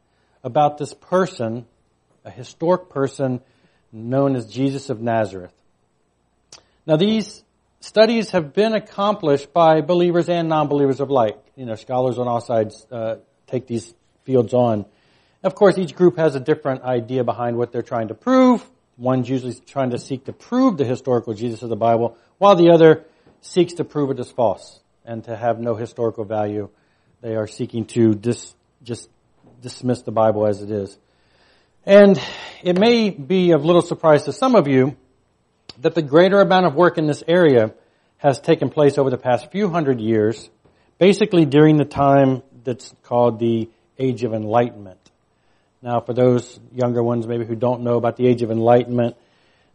[0.45, 1.65] about this person,
[2.23, 3.41] a historic person
[3.91, 5.51] known as Jesus of Nazareth.
[6.87, 7.43] Now these
[7.81, 11.37] studies have been accomplished by believers and non-believers of alike.
[11.57, 14.85] You know, scholars on all sides uh, take these fields on.
[15.43, 18.65] Of course, each group has a different idea behind what they're trying to prove.
[19.01, 22.69] One's usually trying to seek to prove the historical Jesus of the Bible, while the
[22.69, 23.03] other
[23.41, 26.69] seeks to prove it as false and to have no historical value.
[27.21, 29.09] They are seeking to dis, just
[29.59, 30.95] dismiss the Bible as it is.
[31.83, 32.21] And
[32.61, 34.95] it may be of little surprise to some of you
[35.79, 37.73] that the greater amount of work in this area
[38.17, 40.47] has taken place over the past few hundred years,
[40.99, 45.00] basically during the time that's called the Age of Enlightenment.
[45.83, 49.15] Now, for those younger ones maybe who don't know about the Age of Enlightenment,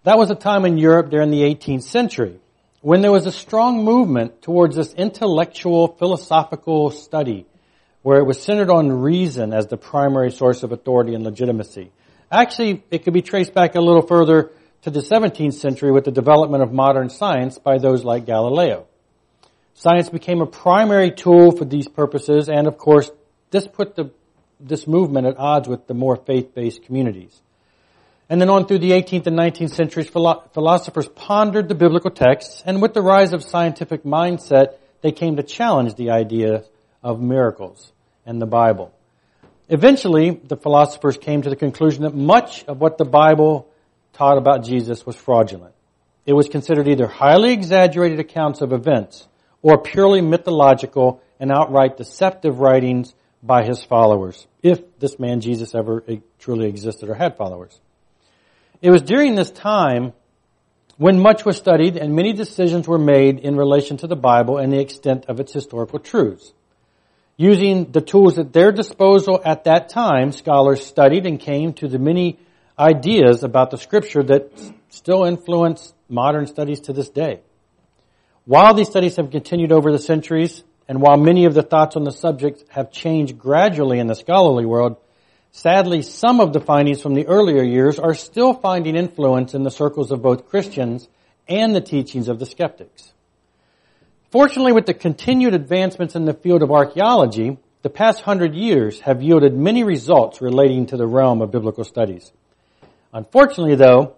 [0.05, 2.39] that was a time in Europe during the 18th century
[2.81, 7.45] when there was a strong movement towards this intellectual philosophical study
[8.03, 11.91] where it was centered on reason as the primary source of authority and legitimacy.
[12.31, 14.53] Actually, it could be traced back a little further
[14.83, 18.87] to the 17th century with the development of modern science by those like Galileo.
[19.75, 23.11] Science became a primary tool for these purposes and of course
[23.51, 24.13] this put the
[24.59, 27.41] this movement at odds with the more faith-based communities.
[28.29, 32.83] And then on through the 18th and 19th centuries, philosophers pondered the biblical texts, and
[32.83, 36.65] with the rise of scientific mindset, they came to challenge the idea
[37.03, 37.93] of miracles
[38.25, 38.93] and the Bible.
[39.69, 43.69] Eventually, the philosophers came to the conclusion that much of what the Bible
[44.13, 45.75] taught about Jesus was fraudulent.
[46.25, 49.29] It was considered either highly exaggerated accounts of events
[49.63, 53.15] or purely mythological and outright deceptive writings
[53.47, 56.05] by his followers, if this man Jesus ever
[56.39, 57.79] truly existed or had followers.
[58.83, 60.13] It was during this time
[60.99, 64.73] when much was studied and many decisions were made in relation to the Bible and
[64.73, 66.53] the extent of its historical truths.
[67.37, 71.99] Using the tools at their disposal at that time, scholars studied and came to the
[71.99, 72.39] many
[72.79, 74.51] ideas about the scripture that
[74.89, 77.41] still influence modern studies to this day.
[78.47, 82.05] While these studies have continued over the centuries, and while many of the thoughts on
[82.05, 84.97] the subject have changed gradually in the scholarly world,
[85.51, 89.71] sadly some of the findings from the earlier years are still finding influence in the
[89.71, 91.09] circles of both Christians
[91.49, 93.13] and the teachings of the skeptics.
[94.31, 99.23] Fortunately, with the continued advancements in the field of archaeology, the past hundred years have
[99.23, 102.33] yielded many results relating to the realm of biblical studies.
[103.13, 104.17] Unfortunately, though,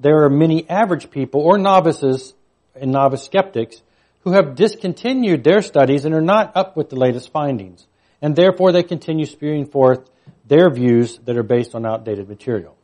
[0.00, 2.34] there are many average people or novices
[2.74, 3.82] and novice skeptics
[4.22, 7.86] who have discontinued their studies and are not up with the latest findings.
[8.20, 10.08] And therefore they continue spewing forth
[10.46, 12.76] their views that are based on outdated material.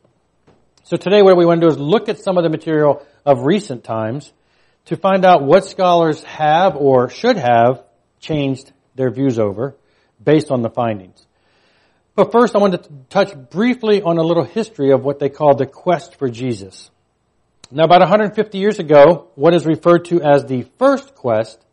[0.83, 3.45] So today what we want to do is look at some of the material of
[3.45, 4.31] recent times
[4.85, 7.83] to find out what scholars have or should have
[8.19, 9.75] changed their views over
[10.21, 11.25] based on the findings.
[12.15, 15.55] But first I want to touch briefly on a little history of what they call
[15.55, 16.91] the quest for Jesus.
[17.71, 21.63] Now about 150 years ago, what is referred to as the first quest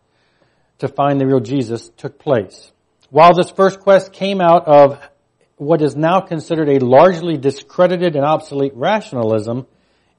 [0.80, 2.70] to find the real Jesus took place.
[3.08, 5.00] While this first quest came out of
[5.56, 9.66] what is now considered a largely discredited and obsolete rationalism,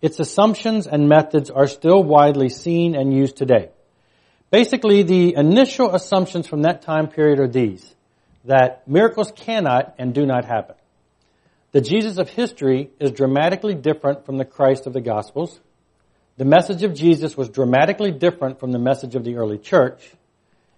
[0.01, 3.69] its assumptions and methods are still widely seen and used today.
[4.49, 7.93] Basically, the initial assumptions from that time period are these,
[8.45, 10.75] that miracles cannot and do not happen.
[11.71, 15.59] The Jesus of history is dramatically different from the Christ of the Gospels.
[16.37, 20.11] The message of Jesus was dramatically different from the message of the early church,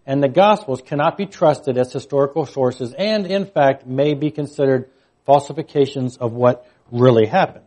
[0.05, 4.89] and the Gospels cannot be trusted as historical sources and, in fact, may be considered
[5.25, 7.65] falsifications of what really happened.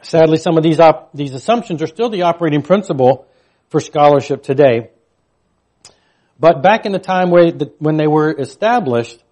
[0.00, 3.26] Sadly, some of these, op- these assumptions are still the operating principle
[3.68, 4.90] for scholarship today.
[6.40, 9.22] But back in the time when they were established,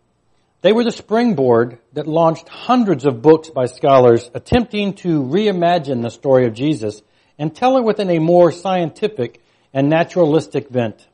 [0.63, 6.11] they were the springboard that launched hundreds of books by scholars attempting to reimagine the
[6.11, 7.03] story of Jesus
[7.37, 9.43] and tell it within a more scientific
[9.75, 11.07] and naturalistic bent.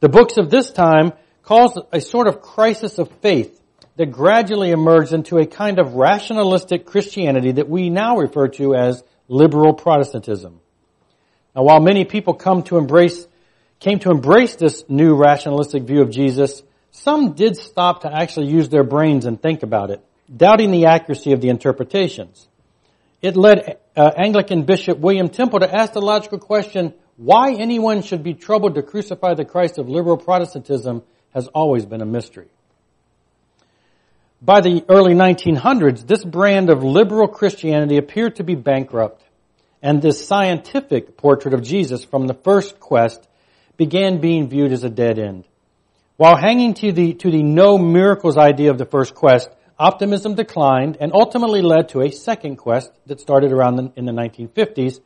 [0.00, 3.60] The books of this time caused a sort of crisis of faith
[3.96, 9.04] that gradually emerged into a kind of rationalistic Christianity that we now refer to as
[9.28, 10.60] liberal Protestantism.
[11.54, 13.26] Now while many people come to embrace,
[13.80, 18.68] came to embrace this new rationalistic view of Jesus, some did stop to actually use
[18.68, 20.04] their brains and think about it,
[20.34, 22.48] doubting the accuracy of the interpretations.
[23.22, 28.22] It led uh, Anglican Bishop William Temple to ask the logical question, why anyone should
[28.22, 31.02] be troubled to crucify the Christ of liberal Protestantism
[31.34, 32.48] has always been a mystery.
[34.42, 39.22] By the early 1900s, this brand of liberal Christianity appeared to be bankrupt,
[39.82, 43.28] and this scientific portrait of Jesus from the first quest
[43.76, 45.44] began being viewed as a dead end.
[46.20, 50.98] While hanging to the, to the no miracles idea of the first quest, optimism declined
[51.00, 55.00] and ultimately led to a second quest that started around the, in the 1950s,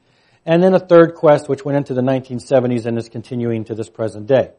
[0.44, 3.88] and then a third quest which went into the 1970s and is continuing to this
[3.88, 4.50] present day.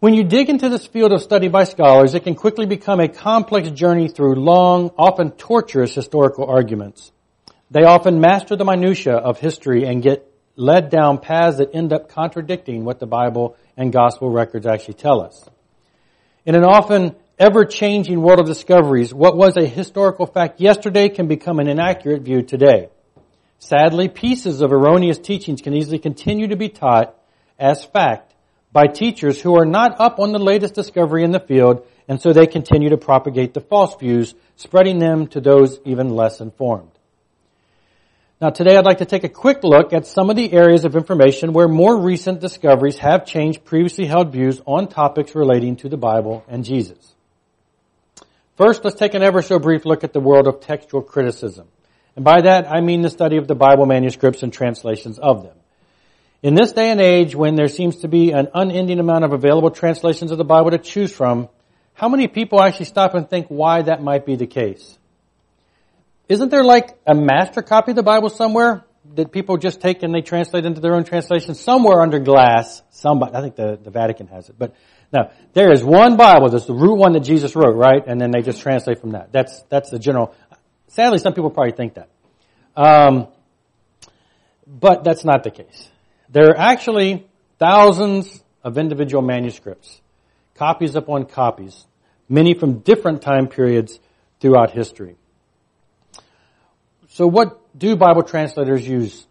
[0.00, 3.08] When you dig into this field of study by scholars, it can quickly become a
[3.08, 7.12] complex journey through long, often torturous historical arguments.
[7.70, 10.31] They often master the minutiae of history and get
[10.62, 15.20] led down paths that end up contradicting what the Bible and gospel records actually tell
[15.20, 15.44] us.
[16.46, 21.58] In an often ever-changing world of discoveries, what was a historical fact yesterday can become
[21.58, 22.88] an inaccurate view today.
[23.58, 27.14] Sadly, pieces of erroneous teachings can easily continue to be taught
[27.58, 28.34] as fact
[28.72, 32.32] by teachers who are not up on the latest discovery in the field, and so
[32.32, 36.91] they continue to propagate the false views, spreading them to those even less informed.
[38.42, 40.96] Now today I'd like to take a quick look at some of the areas of
[40.96, 45.96] information where more recent discoveries have changed previously held views on topics relating to the
[45.96, 47.14] Bible and Jesus.
[48.56, 51.68] First, let's take an ever so brief look at the world of textual criticism.
[52.16, 55.56] And by that, I mean the study of the Bible manuscripts and translations of them.
[56.42, 59.70] In this day and age, when there seems to be an unending amount of available
[59.70, 61.48] translations of the Bible to choose from,
[61.94, 64.98] how many people actually stop and think why that might be the case?
[66.32, 68.86] Isn't there like a master copy of the Bible somewhere
[69.16, 71.54] that people just take and they translate into their own translation?
[71.54, 74.74] Somewhere under glass, somebody, I think the, the Vatican has it, but
[75.12, 78.02] now, there is one Bible, that's the root one that Jesus wrote, right?
[78.06, 79.30] And then they just translate from that.
[79.30, 80.34] That's, that's the general,
[80.86, 82.08] sadly some people probably think that.
[82.74, 83.28] Um,
[84.66, 85.90] but that's not the case.
[86.30, 90.00] There are actually thousands of individual manuscripts,
[90.54, 91.84] copies upon copies,
[92.26, 94.00] many from different time periods
[94.40, 95.16] throughout history.
[97.14, 99.26] So what do Bible translators use?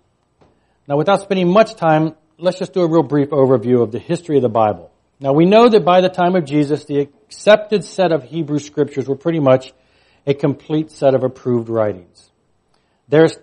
[0.88, 4.36] Now without spending much time, let's just do a real brief overview of the history
[4.36, 4.92] of the Bible.
[5.20, 9.08] Now we know that by the time of Jesus, the accepted set of Hebrew scriptures
[9.08, 9.74] were pretty much
[10.28, 12.30] a complete set of approved writings.
[13.10, 13.36] This,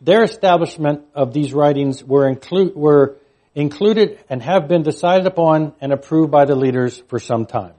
[0.00, 2.34] their establishment of these writings were,
[2.74, 3.18] were
[3.54, 7.74] included and have been decided upon and approved by the leaders for some time.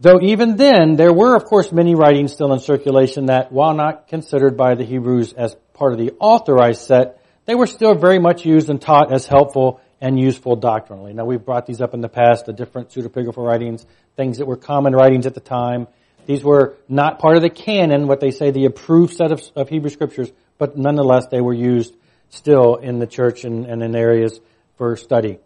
[0.00, 4.06] Though even then, there were of course many writings still in circulation that, while not
[4.06, 8.44] considered by the Hebrews as part of the authorized set, they were still very much
[8.44, 11.12] used and taught as helpful and useful doctrinally.
[11.14, 13.84] Now we've brought these up in the past, the different pseudepigraphal writings,
[14.16, 15.88] things that were common writings at the time.
[16.26, 19.68] These were not part of the canon, what they say the approved set of, of
[19.68, 21.96] Hebrew scriptures, but nonetheless they were used
[22.30, 24.38] still in the church and, and in areas
[24.76, 25.38] for study.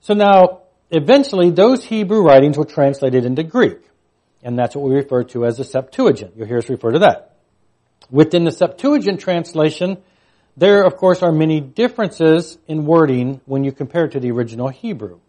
[0.00, 0.61] So now,
[0.92, 3.78] Eventually, those Hebrew writings were translated into Greek.
[4.42, 6.34] And that's what we refer to as the Septuagint.
[6.36, 7.36] You'll hear us refer to that.
[8.10, 9.96] Within the Septuagint translation,
[10.56, 14.68] there, of course, are many differences in wording when you compare it to the original
[14.68, 15.20] Hebrew.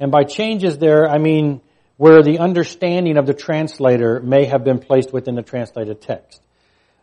[0.00, 1.60] And by changes there, I mean
[1.96, 6.42] where the understanding of the translator may have been placed within the translated text.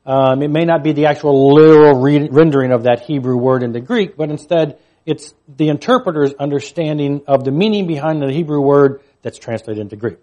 [0.06, 3.80] Um, it may not be the actual literal re- rendering of that Hebrew word into
[3.80, 9.38] Greek, but instead it's the interpreter's understanding of the meaning behind the Hebrew word that's
[9.38, 10.18] translated into Greek.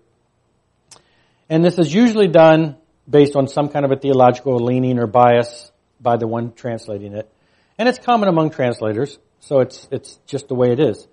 [1.48, 2.76] And this is usually done
[3.08, 5.70] based on some kind of a theological leaning or bias
[6.00, 7.30] by the one translating it.
[7.76, 11.06] And it's common among translators, so it's, it's just the way it is.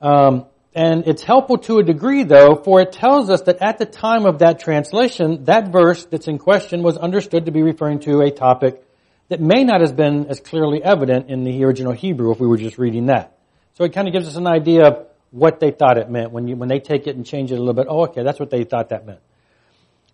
[0.00, 3.86] Um, and it's helpful to a degree though, for it tells us that at the
[3.86, 8.20] time of that translation, that verse that's in question was understood to be referring to
[8.20, 8.84] a topic
[9.28, 12.58] that may not have been as clearly evident in the original Hebrew if we were
[12.58, 13.36] just reading that.
[13.74, 16.46] So it kind of gives us an idea of what they thought it meant when
[16.46, 17.86] you, when they take it and change it a little bit.
[17.88, 19.20] Oh, okay, that's what they thought that meant.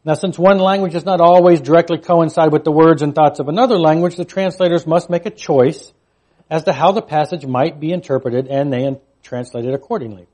[0.04, 3.48] Now since one language does not always directly coincide with the words and thoughts of
[3.48, 5.92] another language, the translators must make a choice
[6.48, 10.26] as to how the passage might be interpreted and they translate it accordingly.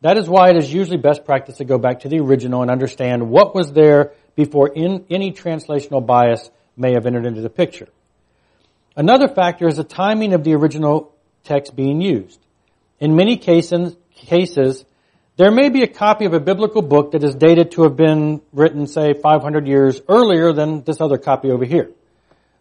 [0.00, 2.70] That is why it is usually best practice to go back to the original and
[2.70, 7.88] understand what was there before in, any translational bias may have entered into the picture.
[8.94, 12.38] Another factor is the timing of the original text being used.
[13.00, 13.96] In many cases,
[15.36, 18.42] there may be a copy of a biblical book that is dated to have been
[18.52, 21.90] written, say, 500 years earlier than this other copy over here.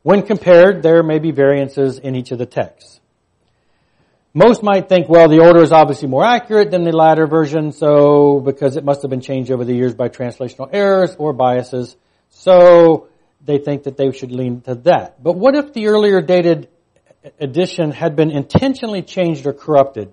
[0.04, 3.00] When compared, there may be variances in each of the texts.
[4.34, 8.40] Most might think, well, the older is obviously more accurate than the latter version, so
[8.40, 11.98] because it must have been changed over the years by translational errors or biases,
[12.30, 13.10] so
[13.44, 15.22] they think that they should lean to that.
[15.22, 16.70] But what if the earlier dated
[17.40, 20.12] edition had been intentionally changed or corrupted,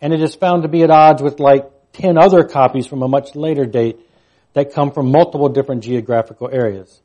[0.00, 3.08] and it is found to be at odds with like 10 other copies from a
[3.08, 3.98] much later date
[4.52, 7.00] that come from multiple different geographical areas?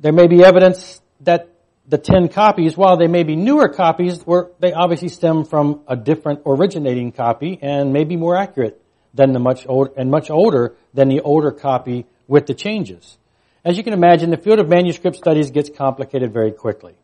[0.00, 1.48] There may be evidence that
[1.86, 5.96] the 10 copies, while they may be newer copies, were, they obviously stem from a
[5.96, 8.80] different originating copy and may be more accurate
[9.12, 13.18] than the much old, and much older than the older copy with the changes.
[13.64, 16.94] As you can imagine, the field of manuscript studies gets complicated very quickly.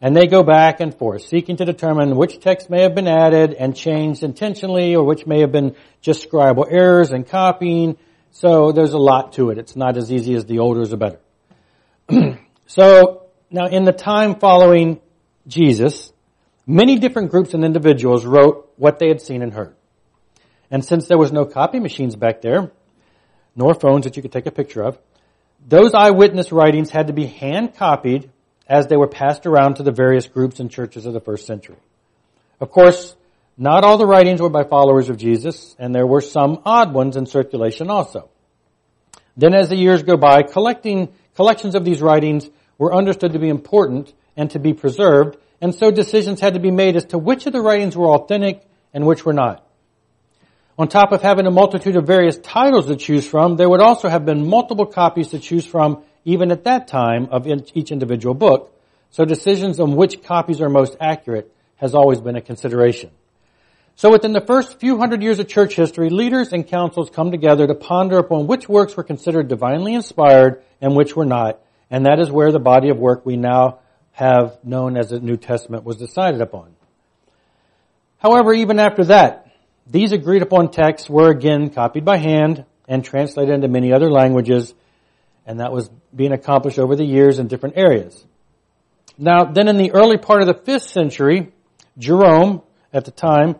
[0.00, 3.54] And they go back and forth, seeking to determine which text may have been added
[3.54, 7.96] and changed intentionally or which may have been just scribal errors and copying.
[8.32, 9.58] So there's a lot to it.
[9.58, 11.20] It's not as easy as the older is the better.
[12.66, 15.00] so now, in the time following
[15.46, 16.12] Jesus,
[16.66, 19.76] many different groups and individuals wrote what they had seen and heard.
[20.70, 22.72] And since there was no copy machines back there,
[23.54, 24.98] nor phones that you could take a picture of,
[25.66, 28.30] those eyewitness writings had to be hand copied
[28.66, 31.76] as they were passed around to the various groups and churches of the first century.
[32.60, 33.14] Of course,
[33.56, 37.16] not all the writings were by followers of Jesus, and there were some odd ones
[37.16, 38.30] in circulation also.
[39.36, 43.48] Then as the years go by, collecting, collections of these writings were understood to be
[43.48, 47.46] important and to be preserved, and so decisions had to be made as to which
[47.46, 49.66] of the writings were authentic and which were not.
[50.78, 54.08] On top of having a multitude of various titles to choose from, there would also
[54.08, 58.74] have been multiple copies to choose from even at that time of each individual book,
[59.10, 63.10] so decisions on which copies are most accurate has always been a consideration.
[63.96, 67.66] So within the first few hundred years of church history, leaders and councils come together
[67.66, 71.60] to ponder upon which works were considered divinely inspired and which were not,
[71.90, 73.80] and that is where the body of work we now
[74.12, 76.74] have known as the New Testament was decided upon.
[78.18, 79.41] However, even after that,
[79.92, 84.74] these agreed upon texts were again copied by hand and translated into many other languages,
[85.46, 88.24] and that was being accomplished over the years in different areas.
[89.18, 91.52] Now, then in the early part of the fifth century,
[91.98, 93.56] Jerome, at the time,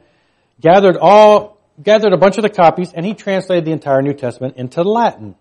[0.58, 4.56] gathered all, gathered a bunch of the copies and he translated the entire New Testament
[4.56, 5.34] into Latin.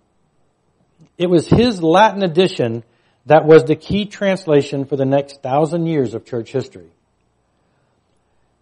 [1.18, 2.84] It was his Latin edition
[3.28, 6.90] that was the key translation for the next thousand years of church history.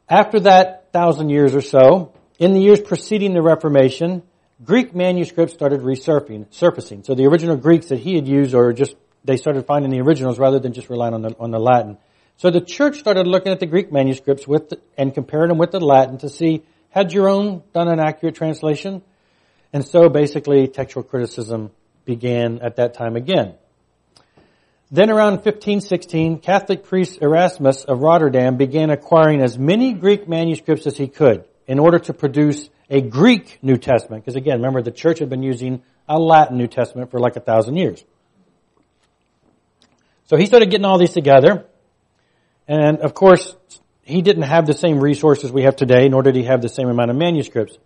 [0.08, 4.24] After that thousand years or so, in the years preceding the Reformation,
[4.64, 7.04] Greek manuscripts started resurfacing, surfacing.
[7.04, 10.40] So the original Greeks that he had used or just, they started finding the originals
[10.40, 11.98] rather than just relying on the, on the Latin.
[12.38, 15.72] So the church started looking at the Greek manuscripts with the, and comparing them with
[15.72, 19.02] the Latin to see, had Jerome done an accurate translation?
[19.74, 21.72] And so basically textual criticism
[22.06, 23.56] began at that time again.
[24.92, 30.98] Then around 1516, Catholic priest Erasmus of Rotterdam began acquiring as many Greek manuscripts as
[30.98, 34.26] he could in order to produce a Greek New Testament.
[34.26, 37.40] Because again, remember the church had been using a Latin New Testament for like a
[37.40, 38.04] thousand years.
[40.26, 41.66] So he started getting all these together.
[42.68, 43.56] And of course,
[44.02, 46.90] he didn't have the same resources we have today, nor did he have the same
[46.90, 47.78] amount of manuscripts.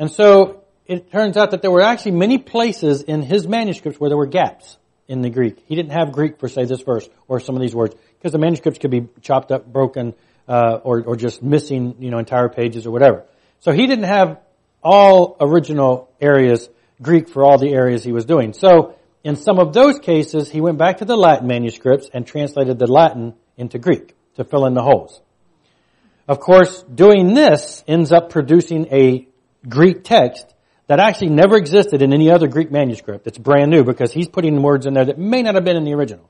[0.00, 4.10] And so it turns out that there were actually many places in his manuscripts where
[4.10, 5.62] there were gaps in the Greek.
[5.66, 8.38] He didn't have Greek for, say, this verse or some of these words, because the
[8.38, 10.14] manuscripts could be chopped up, broken,
[10.48, 13.24] uh, or, or just missing, you know, entire pages or whatever.
[13.60, 14.40] So he didn't have
[14.82, 16.68] all original areas
[17.00, 18.52] Greek for all the areas he was doing.
[18.52, 22.78] So in some of those cases, he went back to the Latin manuscripts and translated
[22.78, 25.20] the Latin into Greek to fill in the holes.
[26.26, 29.28] Of course, doing this ends up producing a
[29.68, 30.46] Greek text
[30.86, 33.26] that actually never existed in any other Greek manuscript.
[33.26, 35.84] It's brand new because he's putting words in there that may not have been in
[35.84, 36.28] the original.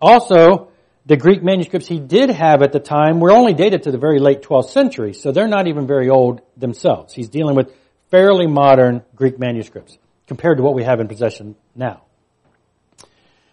[0.00, 0.70] Also,
[1.08, 4.18] the Greek manuscripts he did have at the time were only dated to the very
[4.18, 7.14] late 12th century, so they're not even very old themselves.
[7.14, 7.74] He's dealing with
[8.10, 9.96] fairly modern Greek manuscripts
[10.26, 12.02] compared to what we have in possession now.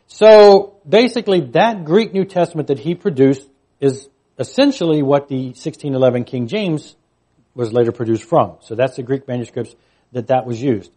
[0.07, 3.47] So basically that Greek New Testament that he produced
[3.79, 6.97] is essentially what the 1611 King James
[7.53, 8.57] was later produced from.
[8.63, 9.73] So that's the Greek manuscripts
[10.11, 10.91] that that was used.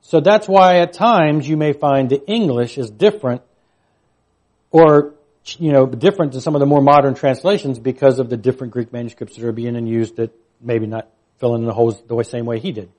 [0.00, 3.42] So that's why at times you may find the English is different
[4.72, 5.14] or,
[5.58, 8.92] you know, different than some of the more modern translations because of the different Greek
[8.92, 10.30] manuscripts that are being used that
[10.60, 11.08] maybe not
[11.38, 12.90] fill in the holes the same way he did.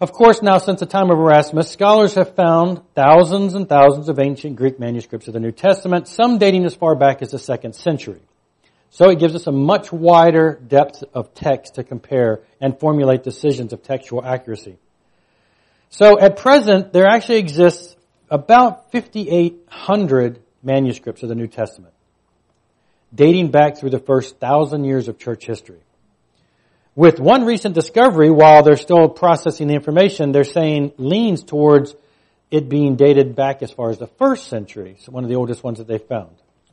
[0.00, 4.18] Of course, now since the time of Erasmus, scholars have found thousands and thousands of
[4.18, 7.74] ancient Greek manuscripts of the New Testament, some dating as far back as the second
[7.74, 8.20] century.
[8.90, 13.72] So it gives us a much wider depth of text to compare and formulate decisions
[13.72, 14.78] of textual accuracy.
[15.90, 17.96] So at present, there actually exists
[18.30, 21.94] about 5,800 manuscripts of the New Testament,
[23.14, 25.80] dating back through the first thousand years of church history.
[26.96, 31.94] With one recent discovery, while they're still processing the information, they're saying leans towards
[32.50, 35.64] it being dated back as far as the first century, so one of the oldest
[35.64, 36.30] ones that they found.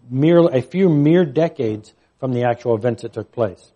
[0.10, 3.72] Mere, a few mere decades from the actual events that took place.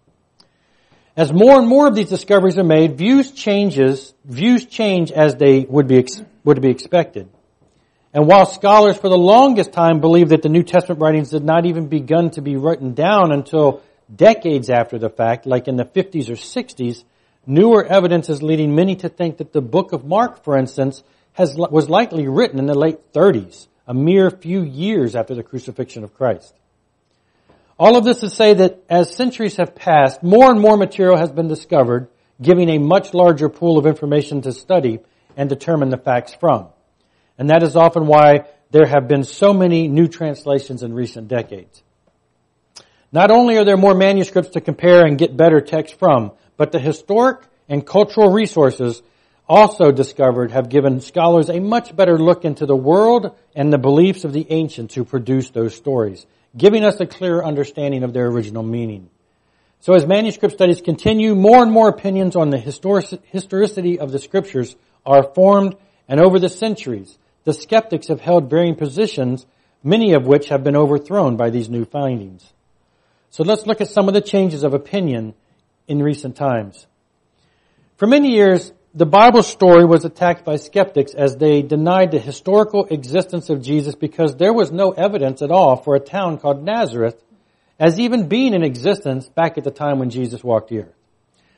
[1.17, 5.62] As more and more of these discoveries are made, views changes, views change as they
[5.62, 6.05] would be,
[6.43, 7.29] would be expected.
[8.15, 11.65] And while scholars for the longest time believed that the New Testament writings did not
[11.65, 13.81] even begun to be written down until
[14.13, 17.03] decades after the fact, like in the 50s or 60s,
[17.45, 21.03] newer evidence is leading many to think that the book of Mark, for instance,
[21.34, 26.05] has, was likely written in the late 30s, a mere few years after the crucifixion
[26.05, 26.53] of Christ.
[27.77, 31.34] All of this to say that as centuries have passed, more and more material has
[31.34, 32.07] been discovered,
[32.41, 35.00] giving a much larger pool of information to study
[35.36, 36.69] and determine the facts from.
[37.38, 41.82] And that is often why there have been so many new translations in recent decades.
[43.12, 46.80] Not only are there more manuscripts to compare and get better text from, but the
[46.80, 49.01] historic and cultural resources
[49.48, 54.24] also discovered have given scholars a much better look into the world and the beliefs
[54.24, 56.25] of the ancients who produced those stories,
[56.58, 59.10] giving us a clearer understanding of their original meaning.
[59.82, 64.75] So as manuscript studies continue, more and more opinions on the historicity of the scriptures
[65.06, 65.75] are formed,
[66.08, 69.45] and over the centuries, the skeptics have held varying positions,
[69.83, 72.51] many of which have been overthrown by these new findings.
[73.29, 75.34] So let's look at some of the changes of opinion
[75.88, 76.86] in recent times.
[77.97, 82.86] For many years, the Bible story was attacked by skeptics as they denied the historical
[82.86, 87.21] existence of Jesus because there was no evidence at all for a town called Nazareth
[87.77, 90.95] as even being in existence back at the time when Jesus walked the earth.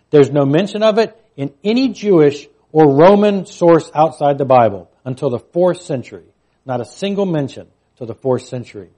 [0.10, 5.30] There's no mention of it in any Jewish or Roman source outside the Bible until
[5.30, 6.26] the fourth century.
[6.66, 8.90] Not a single mention to the fourth century.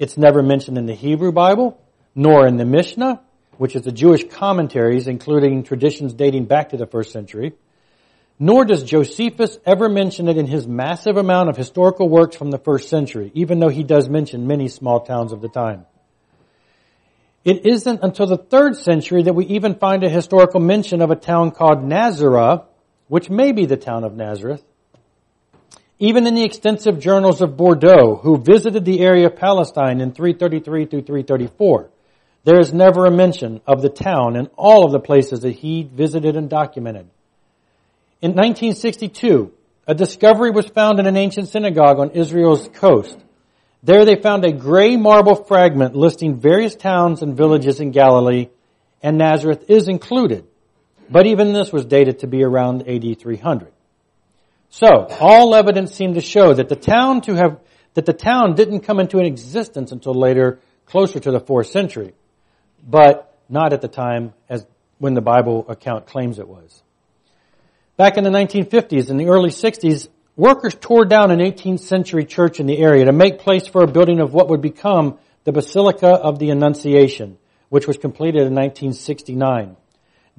[0.00, 1.80] It's never mentioned in the Hebrew Bible,
[2.12, 3.22] nor in the Mishnah,
[3.56, 7.52] which is the Jewish commentaries, including traditions dating back to the first century.
[8.40, 12.58] Nor does Josephus ever mention it in his massive amount of historical works from the
[12.58, 15.86] first century, even though he does mention many small towns of the time.
[17.44, 21.16] It isn't until the third century that we even find a historical mention of a
[21.16, 22.62] town called Nazareth,
[23.06, 24.64] which may be the town of Nazareth,
[26.02, 30.86] even in the extensive journals of Bordeaux, who visited the area of Palestine in 333
[30.86, 31.90] through 334.
[32.42, 35.84] There is never a mention of the town and all of the places that he
[35.84, 37.08] visited and documented.
[38.20, 39.52] In 1962,
[39.86, 43.16] a discovery was found in an ancient synagogue on Israel's coast.
[43.84, 48.48] There they found a gray marble fragment listing various towns and villages in Galilee,
[49.04, 50.48] and Nazareth is included.
[51.08, 53.71] But even this was dated to be around AD 300.
[54.74, 57.60] So, all evidence seemed to show that the town to have,
[57.92, 62.14] that the town didn't come into existence until later, closer to the fourth century,
[62.82, 64.64] but not at the time as
[64.96, 66.82] when the Bible account claims it was.
[67.98, 72.58] Back in the 1950s and the early 60s, workers tore down an 18th century church
[72.58, 76.08] in the area to make place for a building of what would become the Basilica
[76.08, 77.36] of the Annunciation,
[77.68, 79.76] which was completed in 1969.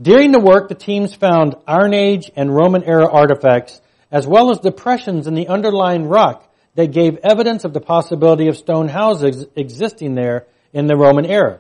[0.02, 3.80] During the work, the teams found Iron Age and Roman era artifacts
[4.14, 8.56] as well as depressions in the underlying rock that gave evidence of the possibility of
[8.56, 11.60] stone houses existing there in the Roman era.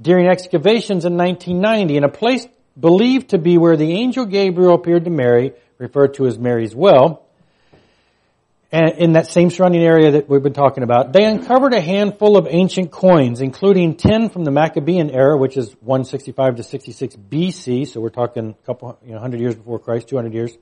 [0.00, 2.46] During excavations in 1990 in a place
[2.78, 7.24] believed to be where the angel Gabriel appeared to Mary, referred to as Mary's well,
[8.70, 12.36] and in that same surrounding area that we've been talking about, they uncovered a handful
[12.36, 17.86] of ancient coins, including 10 from the Maccabean era, which is 165 to 66 BC,
[17.86, 20.58] so we're talking a couple, you know, 100 years before Christ, 200 years,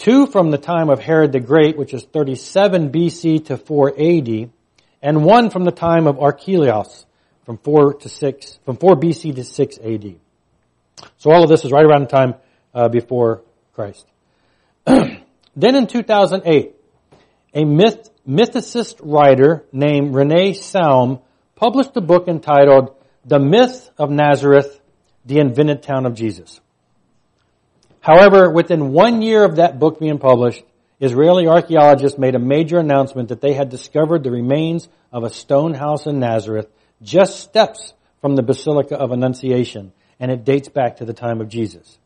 [0.00, 4.50] two from the time of Herod the Great, which is 37 BC to 4 AD,
[5.02, 7.04] and one from the time of Archelaus,
[7.44, 10.16] from 4 to 6, from 4 BC to 6 AD.
[11.18, 12.34] So all of this is right around the time
[12.74, 13.42] uh, before
[13.74, 14.06] Christ.
[14.86, 15.20] then
[15.56, 16.74] in 2008,
[17.52, 21.20] a myth, mythicist writer named René Salm
[21.56, 22.94] published a book entitled
[23.26, 24.80] The Myth of Nazareth,
[25.26, 26.60] the Invented Town of Jesus.
[28.00, 30.64] However, within one year of that book being published,
[31.00, 35.74] Israeli archaeologists made a major announcement that they had discovered the remains of a stone
[35.74, 36.68] house in Nazareth
[37.02, 41.48] just steps from the Basilica of Annunciation, and it dates back to the time of
[41.48, 41.98] Jesus.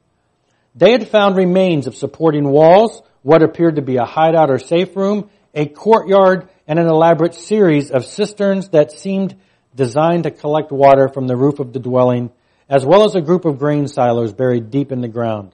[0.76, 4.94] They had found remains of supporting walls, what appeared to be a hideout or safe
[4.96, 9.36] room, a courtyard, and an elaborate series of cisterns that seemed
[9.74, 12.30] designed to collect water from the roof of the dwelling,
[12.68, 15.52] as well as a group of grain silos buried deep in the ground.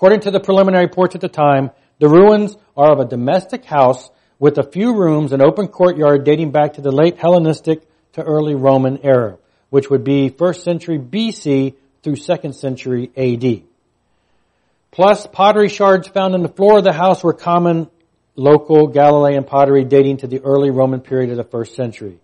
[0.00, 4.08] According to the preliminary reports at the time, the ruins are of a domestic house
[4.38, 7.82] with a few rooms and open courtyard dating back to the late Hellenistic
[8.14, 9.36] to early Roman era,
[9.68, 13.64] which would be 1st century BC through 2nd century AD.
[14.90, 17.90] Plus, pottery shards found in the floor of the house were common
[18.36, 22.18] local Galilean pottery dating to the early Roman period of the first century,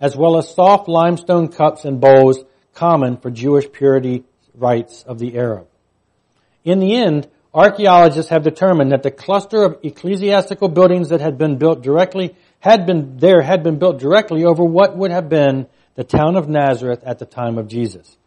[0.00, 5.34] as well as soft limestone cups and bowls common for Jewish purity rites of the
[5.34, 5.66] era.
[6.68, 11.56] In the end, archaeologists have determined that the cluster of ecclesiastical buildings that had been
[11.56, 16.04] built directly had been there had been built directly over what would have been the
[16.04, 18.18] town of Nazareth at the time of Jesus.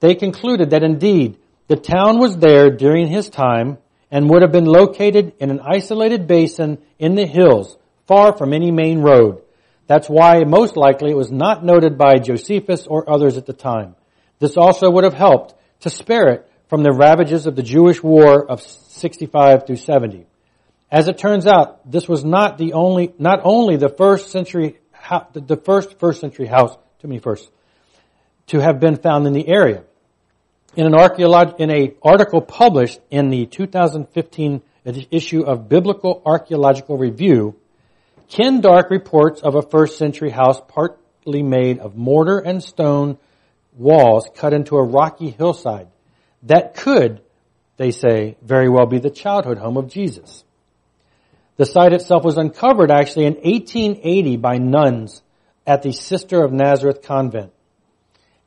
[0.00, 3.78] They concluded that indeed the town was there during his time
[4.10, 8.72] and would have been located in an isolated basin in the hills, far from any
[8.72, 9.42] main road.
[9.86, 13.94] That's why most likely it was not noted by Josephus or others at the time.
[14.40, 18.44] This also would have helped to spare it from the ravages of the Jewish war
[18.44, 20.26] of 65 through 70.
[20.90, 24.78] As it turns out, this was not the only, not only the first century,
[25.32, 27.50] the first first century house, too many first,
[28.48, 29.82] to have been found in the area.
[30.76, 34.62] In an archeolog- in a article published in the 2015
[35.10, 37.56] issue of Biblical Archaeological Review,
[38.28, 43.18] Ken Dark reports of a first century house partly made of mortar and stone
[43.76, 45.88] walls cut into a rocky hillside
[46.46, 47.20] that could,
[47.76, 50.44] they say, very well be the childhood home of Jesus.
[51.56, 55.22] The site itself was uncovered actually in 1880 by nuns
[55.66, 57.52] at the Sister of Nazareth convent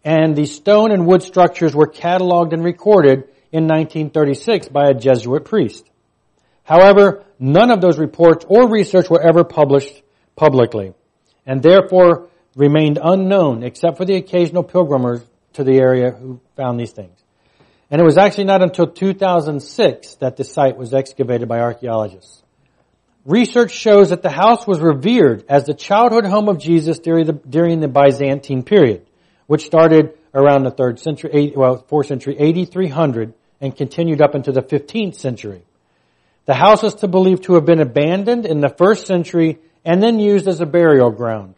[0.04, 5.46] and the stone and wood structures were cataloged and recorded in 1936 by a Jesuit
[5.46, 5.90] priest.
[6.64, 10.02] However, none of those reports or research were ever published
[10.36, 10.94] publicly,
[11.46, 15.22] and therefore remained unknown except for the occasional pilgrimers
[15.54, 17.18] to the area who found these things.
[17.92, 22.44] And it was actually not until 2006 that the site was excavated by archaeologists.
[23.26, 27.34] Research shows that the house was revered as the childhood home of Jesus during the,
[27.34, 29.06] during the Byzantine period
[29.50, 34.62] which started around the third century, well, fourth century, 8300, and continued up into the
[34.62, 35.64] 15th century.
[36.46, 40.20] The house is to believe to have been abandoned in the first century and then
[40.20, 41.56] used as a burial ground.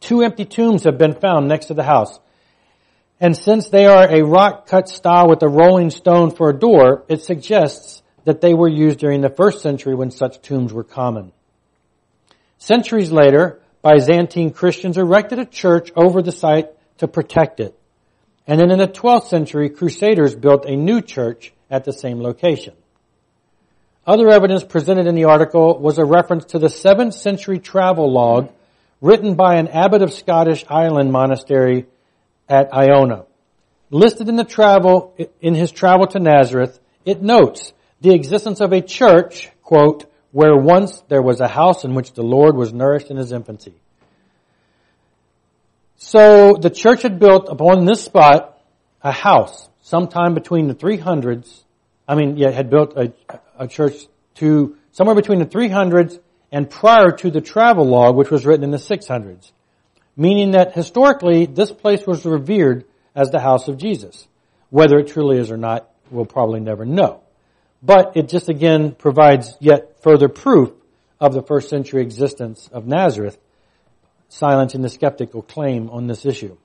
[0.00, 2.18] Two empty tombs have been found next to the house.
[3.20, 7.04] And since they are a rock cut style with a rolling stone for a door,
[7.08, 11.32] it suggests that they were used during the first century when such tombs were common.
[12.58, 17.78] Centuries later, Byzantine Christians erected a church over the site to protect it.
[18.46, 22.74] And then in the 12th century, Crusaders built a new church at the same location.
[24.06, 28.50] Other evidence presented in the article was a reference to the 7th century travel log
[29.00, 31.86] written by an abbot of Scottish island monastery
[32.48, 33.24] at Iona.
[33.90, 38.80] Listed in the travel, in his travel to Nazareth, it notes the existence of a
[38.80, 43.16] church, quote, where once there was a house in which the Lord was nourished in
[43.16, 43.74] his infancy.
[45.96, 48.60] So the church had built upon this spot
[49.00, 51.62] a house sometime between the 300s.
[52.08, 53.12] I mean, yeah, had built a,
[53.58, 53.94] a church
[54.36, 56.18] to somewhere between the 300s
[56.50, 59.52] and prior to the travel log, which was written in the 600s.
[60.16, 64.26] Meaning that historically, this place was revered as the house of Jesus.
[64.70, 67.20] Whether it truly is or not, we'll probably never know.
[67.82, 70.72] But it just again provides yet further proof
[71.20, 73.38] of the first century existence of Nazareth,
[74.28, 76.56] silencing the skeptical claim on this issue.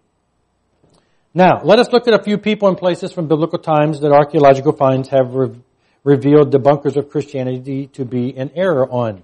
[1.33, 4.71] Now, let us look at a few people and places from biblical times that archaeological
[4.71, 5.55] finds have re-
[6.03, 9.23] revealed debunkers of Christianity to be in error on.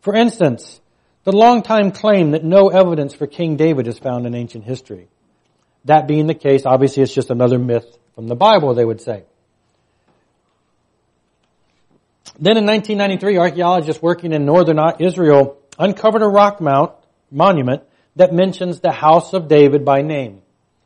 [0.00, 0.79] For instance,
[1.24, 5.08] the long-time claim that no evidence for King David is found in ancient history.
[5.84, 9.24] That being the case, obviously it's just another myth from the Bible, they would say.
[12.38, 16.92] Then in 1993, archaeologists working in northern Israel uncovered a rock mount,
[17.30, 17.82] monument
[18.16, 20.42] that mentions the house of David by name,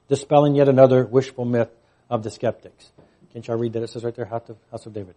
[0.08, 1.70] dispelling yet another wishful myth
[2.10, 2.90] of the skeptics.
[3.32, 3.82] Can't y'all read that?
[3.82, 5.14] It says right there, house of, house of David.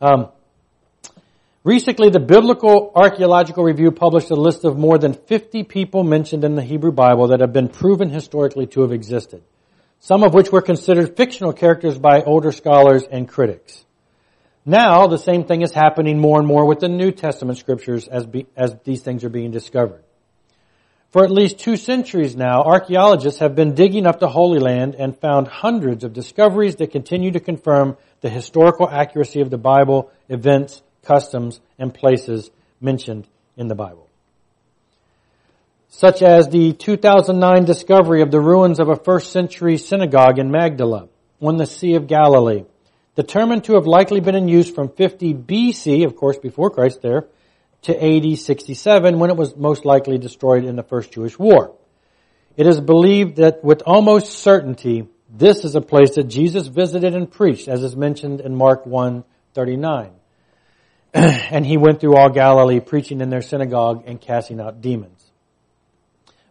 [0.00, 0.28] Um,
[1.64, 6.54] recently, the Biblical Archaeological Review published a list of more than 50 people mentioned in
[6.54, 9.42] the Hebrew Bible that have been proven historically to have existed.
[10.00, 13.84] some of which were considered fictional characters by older scholars and critics.
[14.64, 18.26] Now, the same thing is happening more and more with the New Testament scriptures as,
[18.26, 20.04] be, as these things are being discovered.
[21.10, 25.18] For at least two centuries now, archaeologists have been digging up the Holy Land and
[25.18, 30.82] found hundreds of discoveries that continue to confirm the historical accuracy of the Bible, events,
[31.08, 34.06] customs, and places mentioned in the Bible.
[35.88, 41.08] Such as the 2009 discovery of the ruins of a first century synagogue in Magdala
[41.40, 42.64] on the Sea of Galilee,
[43.16, 47.26] determined to have likely been in use from 50 BC, of course before Christ there,
[47.82, 51.74] to AD 67 when it was most likely destroyed in the First Jewish War.
[52.56, 57.30] It is believed that with almost certainty, this is a place that Jesus visited and
[57.30, 60.10] preached, as is mentioned in Mark 1, 39.
[61.14, 65.24] and he went through all Galilee preaching in their synagogue and casting out demons.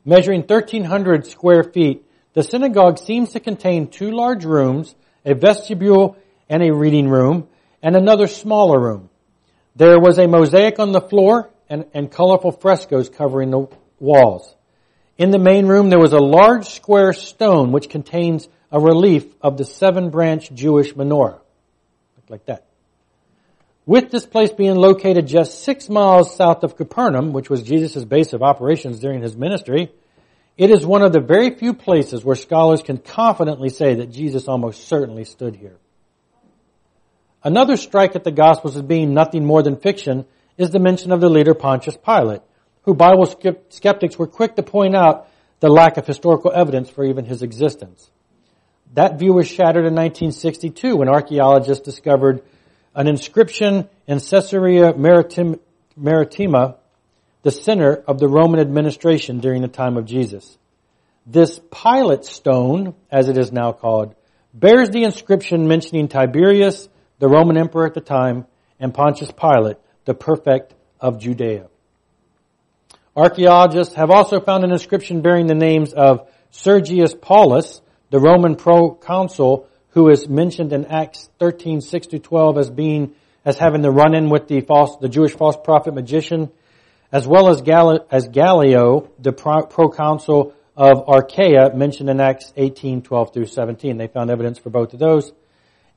[0.04, 6.16] Measuring 1300 square feet, the synagogue seems to contain two large rooms, a vestibule
[6.50, 7.48] and a reading room,
[7.82, 9.10] and another smaller room.
[9.76, 13.68] There was a mosaic on the floor and, and colorful frescoes covering the
[14.00, 14.56] walls.
[15.18, 19.58] In the main room there was a large square stone which contains a relief of
[19.58, 21.40] the seven branch Jewish menorah.
[22.30, 22.67] Like that.
[23.88, 28.34] With this place being located just six miles south of Capernaum, which was Jesus' base
[28.34, 29.90] of operations during his ministry,
[30.58, 34.50] it is one of the very few places where scholars can confidently say that Jesus
[34.50, 35.78] almost certainly stood here.
[37.42, 40.26] Another strike at the Gospels as being nothing more than fiction
[40.58, 42.42] is the mention of the leader Pontius Pilate,
[42.82, 43.26] who Bible
[43.70, 45.30] skeptics were quick to point out
[45.62, 48.12] the lack of historical evidence for even his existence.
[48.96, 52.44] That view was shattered in 1962 when archaeologists discovered
[52.98, 55.60] an inscription in Caesarea Maritima,
[55.96, 56.76] Maritima,
[57.44, 60.58] the center of the Roman administration during the time of Jesus.
[61.26, 64.16] This Pilate stone, as it is now called,
[64.54, 68.46] bears the inscription mentioning Tiberius the Roman emperor at the time,
[68.80, 71.68] and Pontius Pilate, the prefect of Judea.
[73.16, 79.68] Archaeologists have also found an inscription bearing the names of Sergius Paulus, the Roman proconsul
[79.98, 84.30] who is mentioned in Acts 13, 6 to 12 as being, as having the run-in
[84.30, 86.52] with the false, the Jewish false prophet magician,
[87.12, 93.02] as well as, Gal- as Gallio, the pro- proconsul of Achaia, mentioned in Acts 18,
[93.02, 93.98] 12 through 17.
[93.98, 95.32] They found evidence for both of those.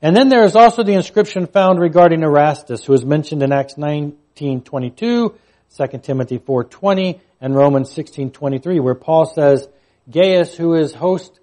[0.00, 3.74] And then there is also the inscription found regarding Erastus, who is mentioned in Acts
[3.74, 5.34] 19:22,
[5.76, 9.68] 2 Timothy 4:20, and Romans 16:23, where Paul says,
[10.10, 11.38] "Gaius, who is host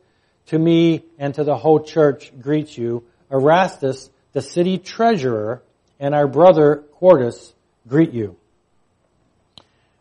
[0.48, 3.04] to me and to the whole church, greets you.
[3.32, 5.62] Erastus, the city treasurer,
[6.00, 7.54] and our brother Quartus
[7.88, 8.36] greet you."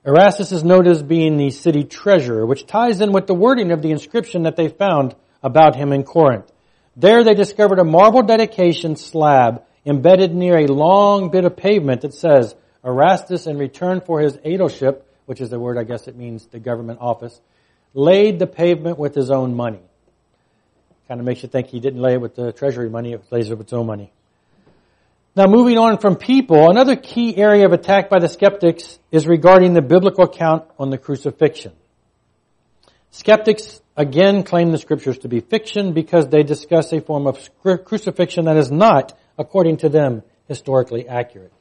[0.05, 3.83] Erastus is noted as being the city treasurer, which ties in with the wording of
[3.83, 6.51] the inscription that they found about him in Corinth.
[6.97, 12.15] There they discovered a marble dedication slab embedded near a long bit of pavement that
[12.15, 12.55] says,
[12.85, 16.61] Erastus in return for his aedileship, which is the word I guess it means the
[16.61, 17.41] government office,
[17.95, 19.83] laid the pavement with his own money.
[21.09, 23.49] Kind of makes you think he didn't lay it with the treasury money, it lays
[23.49, 24.13] it with its own money.
[25.37, 29.75] Now moving on from people, another key area of attack by the skeptics is regarding
[29.75, 31.73] the biblical account on the crucifixion.
[33.11, 38.47] Skeptics again claim the scriptures to be fiction because they discuss a form of crucifixion
[38.47, 41.53] that is not, according to them, historically accurate.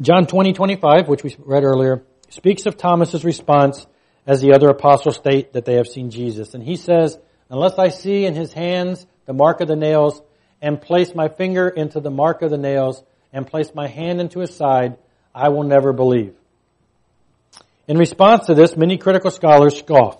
[0.00, 3.84] John 20, 25, which we read earlier, speaks of Thomas's response
[4.28, 6.52] as the other apostles state that they have seen Jesus.
[6.52, 10.20] And he says, unless I see in his hands the mark of the nails
[10.60, 14.40] and place my finger into the mark of the nails and place my hand into
[14.40, 14.98] his side,
[15.34, 16.34] I will never believe.
[17.88, 20.18] In response to this, many critical scholars scoff,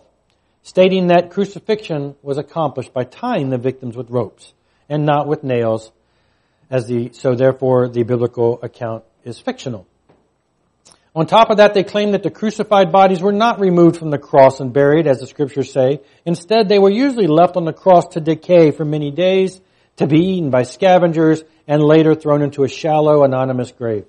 [0.62, 4.55] stating that crucifixion was accomplished by tying the victims with ropes
[4.88, 5.92] and not with nails,
[6.71, 9.87] as the, so therefore the biblical account is fictional.
[11.14, 14.18] On top of that, they claim that the crucified bodies were not removed from the
[14.18, 16.01] cross and buried, as the scriptures say.
[16.25, 19.61] Instead, they were usually left on the cross to decay for many days,
[19.97, 24.05] to be eaten by scavengers, and later thrown into a shallow, anonymous grave.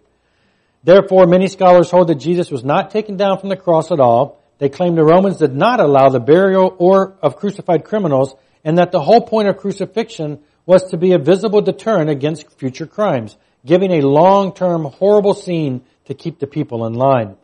[0.83, 4.41] Therefore, many scholars hold that Jesus was not taken down from the cross at all.
[4.59, 8.91] They claim the Romans did not allow the burial or of crucified criminals, and that
[8.91, 13.35] the whole point of crucifixion was to be a visible deterrent against future crimes,
[13.65, 17.37] giving a long-term horrible scene to keep the people in line.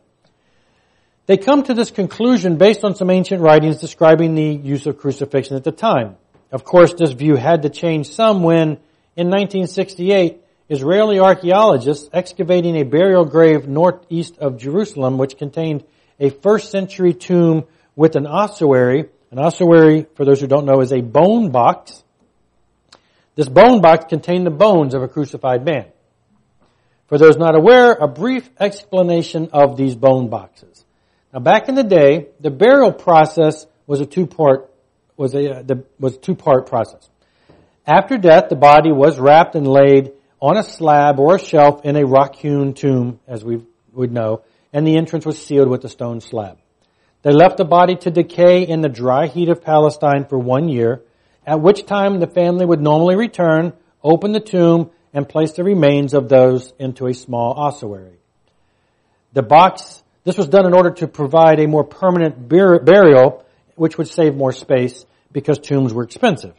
[1.28, 5.56] They come to this conclusion based on some ancient writings describing the use of crucifixion
[5.56, 6.18] at the time.
[6.52, 8.78] Of course, this view had to change some when,
[9.16, 15.84] in 1968, Israeli archaeologists excavating a burial grave northeast of Jerusalem, which contained
[16.20, 20.94] a first century tomb with an ossuary, An ossuary, for those who don't know, is
[20.94, 22.04] a bone box.
[23.36, 25.86] This bone box contained the bones of a crucified man.
[27.08, 30.84] For those not aware, a brief explanation of these bone boxes.
[31.34, 34.72] Now back in the day, the burial process was a two-part,
[35.16, 37.08] was a, uh, the, was a two-part process.
[37.86, 41.96] After death, the body was wrapped and laid on a slab or a shelf in
[41.96, 43.62] a rock-hewn tomb, as we
[43.94, 44.42] would know,
[44.74, 46.58] and the entrance was sealed with a stone slab.
[47.22, 51.04] They left the body to decay in the dry heat of Palestine for one year,
[51.46, 56.14] at which time the family would normally return, open the tomb, and place the remains
[56.14, 58.20] of those into a small ossuary.
[59.32, 64.10] The box, this was done in order to provide a more permanent burial, which would
[64.10, 66.54] save more space because tombs were expensive.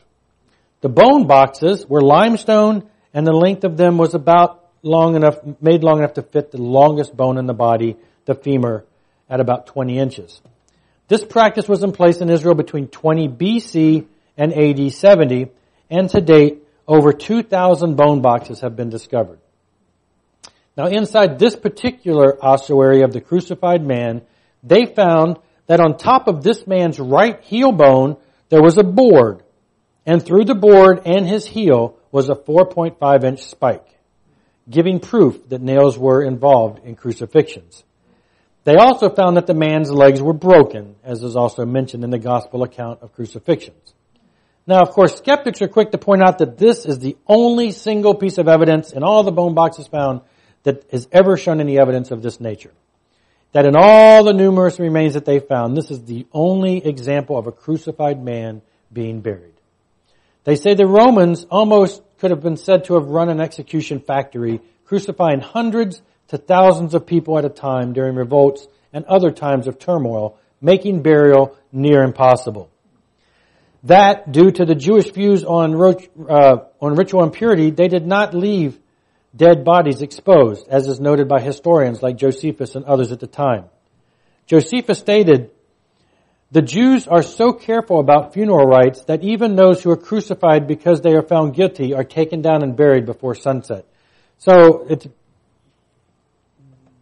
[0.80, 5.84] The bone boxes were limestone and the length of them was about long enough, made
[5.84, 8.84] long enough to fit the longest bone in the body, the femur,
[9.28, 10.40] at about 20 inches.
[11.08, 14.06] This practice was in place in Israel between 20 BC
[14.38, 15.48] and AD 70,
[15.90, 19.38] and to date, over 2,000 bone boxes have been discovered.
[20.76, 24.22] Now inside this particular ossuary of the crucified man,
[24.62, 28.16] they found that on top of this man's right heel bone,
[28.48, 29.42] there was a board,
[30.04, 33.88] and through the board and his heel was a 4.5 inch spike,
[34.68, 37.82] giving proof that nails were involved in crucifixions.
[38.64, 42.18] They also found that the man's legs were broken, as is also mentioned in the
[42.18, 43.94] gospel account of crucifixions.
[44.66, 48.14] Now, of course, skeptics are quick to point out that this is the only single
[48.14, 50.22] piece of evidence in all the bone boxes found
[50.64, 52.72] that has ever shown any evidence of this nature.
[53.52, 57.46] That in all the numerous remains that they found, this is the only example of
[57.46, 58.60] a crucified man
[58.92, 59.54] being buried.
[60.42, 64.60] They say the Romans almost could have been said to have run an execution factory,
[64.84, 69.78] crucifying hundreds to thousands of people at a time during revolts and other times of
[69.78, 72.68] turmoil, making burial near impossible.
[73.86, 75.74] That, due to the Jewish views on,
[76.28, 78.76] uh, on ritual impurity, they did not leave
[79.34, 83.66] dead bodies exposed, as is noted by historians like Josephus and others at the time.
[84.46, 85.50] Josephus stated,
[86.50, 91.00] the Jews are so careful about funeral rites that even those who are crucified because
[91.00, 93.84] they are found guilty are taken down and buried before sunset.
[94.38, 94.86] So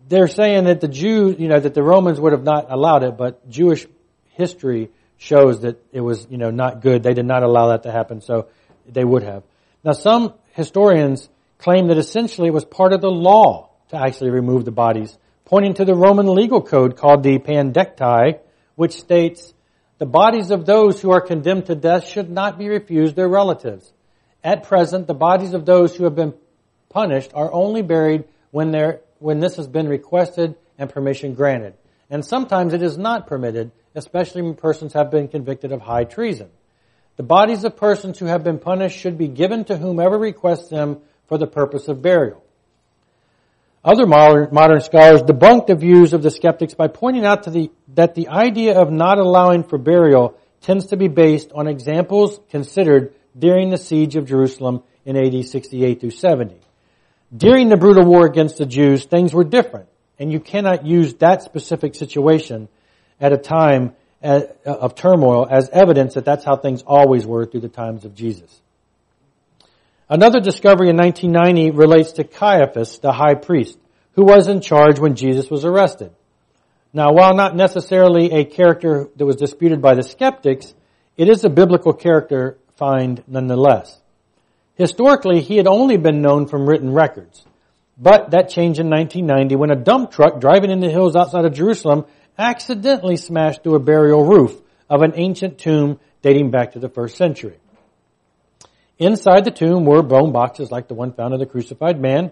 [0.09, 3.17] they're saying that the Jews, you know, that the Romans would have not allowed it,
[3.17, 3.87] but Jewish
[4.33, 4.91] history
[5.25, 7.03] shows that it was, you know, not good.
[7.03, 8.49] They did not allow that to happen, so
[8.87, 9.43] they would have.
[9.83, 14.67] Now some historians claim that essentially it was part of the law to actually remove
[14.67, 18.39] the bodies, pointing to the Roman legal code called the Pandectii,
[18.75, 19.55] which states
[19.97, 23.91] the bodies of those who are condemned to death should not be refused their relatives.
[24.43, 26.35] At present, the bodies of those who have been
[26.91, 31.75] punished are only buried when, when this has been requested and permission granted.
[32.11, 36.49] And sometimes it is not permitted especially when persons have been convicted of high treason.
[37.17, 40.99] The bodies of persons who have been punished should be given to whomever requests them
[41.29, 42.43] for the purpose of burial.
[43.85, 48.29] Other modern, scholars debunk the views of the skeptics by pointing out the, that the
[48.29, 53.77] idea of not allowing for burial tends to be based on examples considered during the
[53.77, 56.57] siege of Jerusalem in AD 68 through 70.
[57.37, 61.43] During the brutal war against the Jews, things were different, and you cannot use that
[61.43, 62.69] specific situation
[63.21, 67.69] at a time of turmoil as evidence that that's how things always were through the
[67.69, 68.61] times of Jesus.
[70.09, 73.79] Another discovery in 1990 relates to Caiaphas, the high priest,
[74.13, 76.13] who was in charge when Jesus was arrested.
[76.93, 80.73] Now, while not necessarily a character that was disputed by the skeptics,
[81.17, 84.01] it is a biblical character find nonetheless.
[84.77, 87.45] Historically, he had only been known from written records.
[87.97, 91.55] But that changed in 1990 when a dump truck driving in the hills outside of
[91.55, 92.07] Jerusalem
[92.39, 97.17] accidentally smashed through a burial roof of an ancient tomb dating back to the first
[97.17, 97.59] century.
[98.99, 102.31] Inside the tomb were bone boxes like the one found of the crucified man.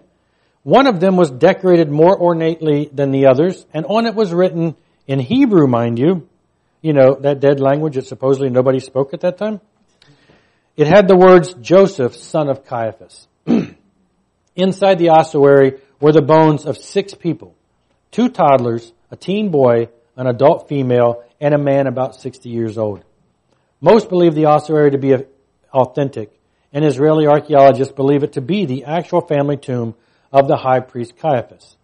[0.63, 4.75] One of them was decorated more ornately than the others, and on it was written
[5.07, 6.27] in Hebrew, mind you,
[6.81, 9.59] you know, that dead language that supposedly nobody spoke at that time.
[10.77, 13.27] It had the words Joseph, son of Caiaphas.
[14.55, 17.55] Inside the ossuary were the bones of six people,
[18.11, 23.03] two toddlers, a teen boy, an adult female, and a man about 60 years old.
[23.79, 25.15] Most believe the ossuary to be
[25.71, 26.31] authentic,
[26.73, 29.93] and Israeli archaeologists believe it to be the actual family tomb
[30.31, 31.75] of the high priest Caiaphas.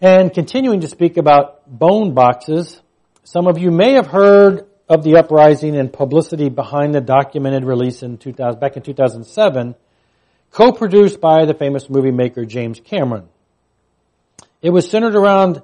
[0.00, 2.80] And continuing to speak about bone boxes,
[3.24, 8.02] some of you may have heard of the uprising and publicity behind the documented release
[8.02, 9.74] in 2000, back in 2007,
[10.50, 13.28] co-produced by the famous movie maker James Cameron.
[14.62, 15.60] It was centered around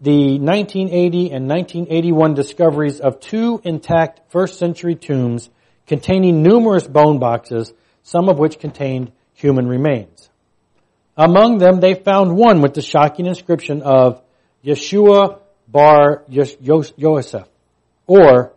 [0.00, 5.48] the 1980 and 1981 discoveries of two intact first century tombs
[5.86, 7.72] containing numerous bone boxes,
[8.02, 10.28] some of which contained human remains.
[11.16, 14.20] Among them, they found one with the shocking inscription of
[14.64, 17.48] Yeshua bar Yosef,
[18.06, 18.52] or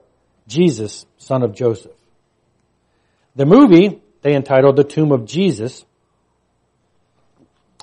[0.48, 1.92] Jesus, son of Joseph.
[3.36, 5.86] The movie they entitled The Tomb of Jesus,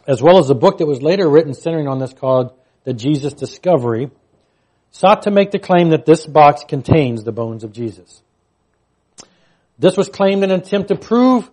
[0.07, 2.53] as well as a book that was later written centering on this called
[2.85, 4.11] The Jesus Discovery,
[4.91, 8.23] sought to make the claim that this box contains the bones of Jesus.
[9.79, 11.51] This was claimed in an attempt to prove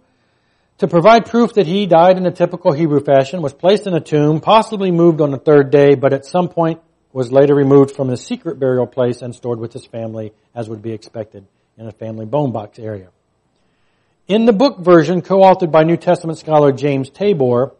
[0.77, 3.99] to provide proof that he died in a typical Hebrew fashion, was placed in a
[3.99, 6.81] tomb, possibly moved on the third day, but at some point
[7.13, 10.81] was later removed from the secret burial place and stored with his family as would
[10.81, 11.45] be expected
[11.77, 13.09] in a family bone box area.
[14.27, 17.73] In the book version, co-authored by New Testament scholar James Tabor,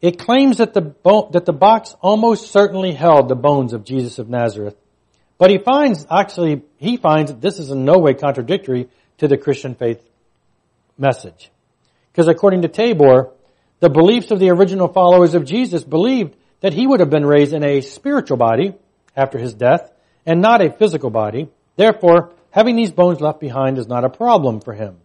[0.00, 4.18] it claims that the, bo- that the box almost certainly held the bones of Jesus
[4.18, 4.76] of Nazareth.
[5.38, 8.88] But he finds, actually, he finds that this is in no way contradictory
[9.18, 10.00] to the Christian faith
[10.96, 11.50] message.
[12.12, 13.30] Because according to Tabor,
[13.80, 17.52] the beliefs of the original followers of Jesus believed that he would have been raised
[17.52, 18.74] in a spiritual body
[19.16, 19.92] after his death
[20.26, 21.48] and not a physical body.
[21.76, 24.98] Therefore, having these bones left behind is not a problem for him.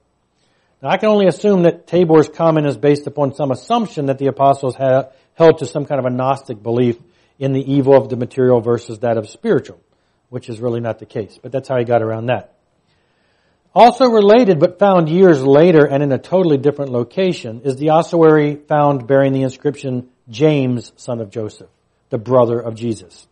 [0.84, 4.28] Now, I can only assume that Tabor's comment is based upon some assumption that the
[4.28, 6.98] apostles had held to some kind of a Gnostic belief
[7.40, 9.80] in the evil of the material versus that of spiritual,
[10.28, 11.40] which is really not the case.
[11.42, 12.54] But that's how he got around that.
[13.74, 18.56] Also related but found years later and in a totally different location is the ossuary
[18.56, 21.70] found bearing the inscription James, son of Joseph,
[22.10, 23.26] the brother of Jesus.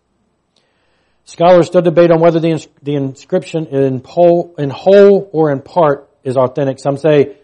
[1.25, 6.37] Scholars still debate on whether the, ins- the inscription in whole or in part is
[6.37, 6.79] authentic.
[6.79, 7.37] Some say,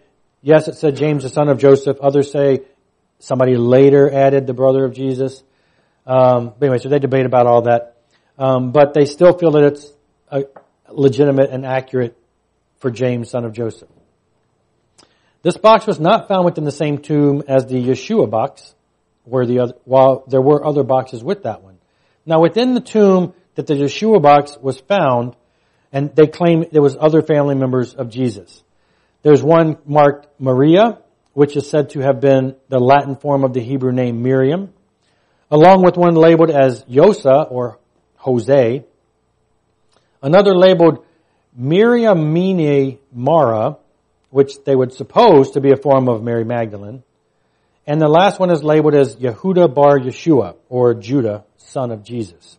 [0.48, 1.98] yes, it said James, the son of Joseph.
[2.00, 2.62] Others say
[3.18, 5.42] somebody later added the brother of Jesus.
[6.06, 7.96] Um, but anyway, so they debate about all that.
[8.38, 9.92] Um, but they still feel that it's
[10.90, 12.16] legitimate and accurate
[12.78, 13.90] for James, son of Joseph.
[15.42, 18.74] This box was not found within the same tomb as the Yeshua box,
[19.24, 21.78] where the other, while there were other boxes with that one.
[22.24, 25.36] Now within the tomb that the Yeshua box was found,
[25.92, 28.62] and they claim there was other family members of Jesus.
[29.28, 31.00] There's one marked Maria,
[31.34, 34.72] which is said to have been the Latin form of the Hebrew name Miriam,
[35.50, 37.78] along with one labeled as Yosa or
[38.16, 38.86] Jose,
[40.22, 41.04] another labeled
[41.60, 43.76] Miriamine Mara,
[44.30, 47.02] which they would suppose to be a form of Mary Magdalene.
[47.86, 52.58] And the last one is labeled as Yehuda bar Yeshua, or Judah, son of Jesus.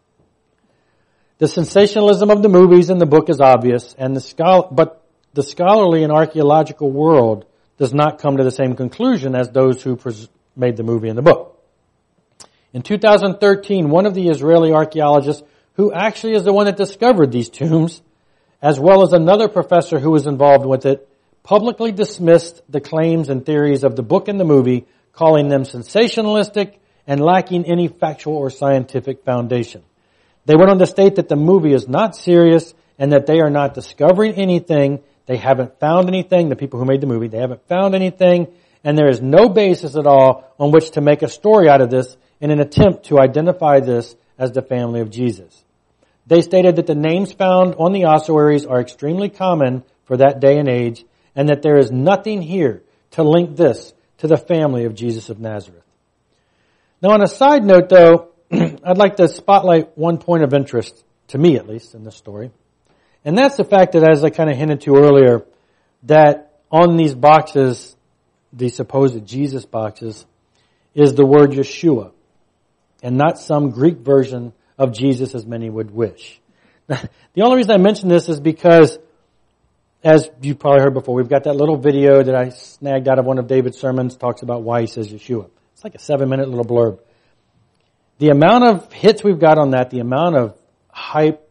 [1.39, 4.98] The sensationalism of the movies and the book is obvious, and the scholar, but
[5.39, 7.45] the scholarly and archaeological world
[7.77, 11.17] does not come to the same conclusion as those who pres- made the movie and
[11.17, 11.63] the book.
[12.73, 15.41] In 2013, one of the Israeli archaeologists,
[15.75, 18.01] who actually is the one that discovered these tombs,
[18.61, 21.07] as well as another professor who was involved with it,
[21.41, 26.79] publicly dismissed the claims and theories of the book and the movie, calling them sensationalistic
[27.07, 29.83] and lacking any factual or scientific foundation.
[30.43, 33.49] They went on to state that the movie is not serious and that they are
[33.49, 34.99] not discovering anything.
[35.29, 38.47] They haven't found anything, the people who made the movie, they haven't found anything,
[38.83, 41.91] and there is no basis at all on which to make a story out of
[41.91, 45.63] this in an attempt to identify this as the family of Jesus.
[46.25, 50.57] They stated that the names found on the ossuaries are extremely common for that day
[50.57, 51.05] and age,
[51.35, 55.39] and that there is nothing here to link this to the family of Jesus of
[55.39, 55.85] Nazareth.
[57.03, 61.37] Now on a side note though, I'd like to spotlight one point of interest, to
[61.37, 62.49] me at least, in this story.
[63.25, 65.45] And that's the fact that as I kind of hinted to earlier,
[66.03, 67.95] that on these boxes,
[68.53, 70.25] the supposed Jesus boxes,
[70.93, 72.11] is the word Yeshua,
[73.03, 76.39] and not some Greek version of Jesus as many would wish.
[76.87, 78.97] the only reason I mention this is because,
[80.03, 83.25] as you probably heard before, we've got that little video that I snagged out of
[83.25, 85.49] one of David's sermons, talks about why he says Yeshua.
[85.73, 86.99] It's like a seven minute little blurb.
[88.17, 90.57] The amount of hits we've got on that, the amount of
[90.89, 91.48] hype,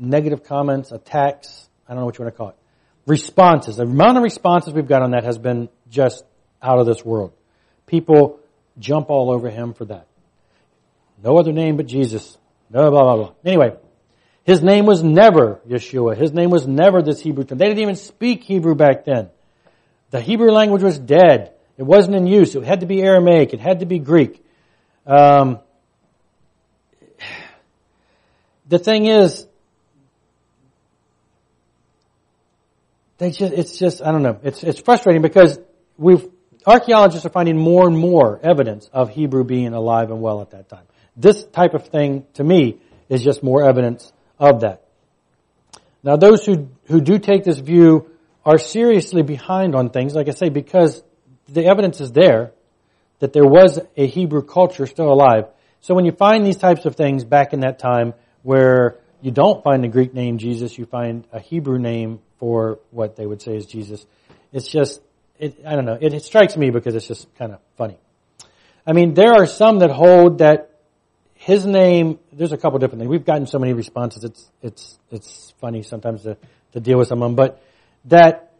[0.00, 2.56] negative comments, attacks, I don't know what you want to call it,
[3.06, 6.24] responses, the amount of responses we've got on that has been just
[6.62, 7.32] out of this world.
[7.86, 8.40] People
[8.78, 10.06] jump all over him for that.
[11.22, 12.36] No other name but Jesus.
[12.70, 13.32] Blah, blah, blah, blah.
[13.44, 13.76] Anyway,
[14.44, 16.16] his name was never Yeshua.
[16.16, 17.58] His name was never this Hebrew term.
[17.58, 19.28] They didn't even speak Hebrew back then.
[20.10, 21.52] The Hebrew language was dead.
[21.76, 22.54] It wasn't in use.
[22.54, 23.52] It had to be Aramaic.
[23.52, 24.44] It had to be Greek.
[25.06, 25.60] Um,
[28.68, 29.46] the thing is,
[33.20, 34.40] they just, it's just, I don't know.
[34.42, 35.58] It's, it's frustrating because
[35.98, 36.26] we've,
[36.66, 40.70] archaeologists are finding more and more evidence of Hebrew being alive and well at that
[40.70, 40.84] time.
[41.16, 42.78] This type of thing, to me,
[43.10, 44.84] is just more evidence of that.
[46.02, 48.10] Now those who, who do take this view
[48.42, 51.02] are seriously behind on things, like I say, because
[51.46, 52.52] the evidence is there
[53.18, 55.44] that there was a Hebrew culture still alive.
[55.82, 59.62] So when you find these types of things back in that time where you don't
[59.62, 63.54] find the Greek name Jesus, you find a Hebrew name for what they would say
[63.54, 64.04] is Jesus.
[64.52, 65.00] It's just,
[65.38, 67.98] it, I don't know, it, it strikes me because it's just kind of funny.
[68.86, 70.70] I mean, there are some that hold that
[71.34, 73.10] his name, there's a couple different things.
[73.10, 76.36] We've gotten so many responses, it's, it's, it's funny sometimes to,
[76.72, 77.62] to deal with some of them, but
[78.06, 78.54] that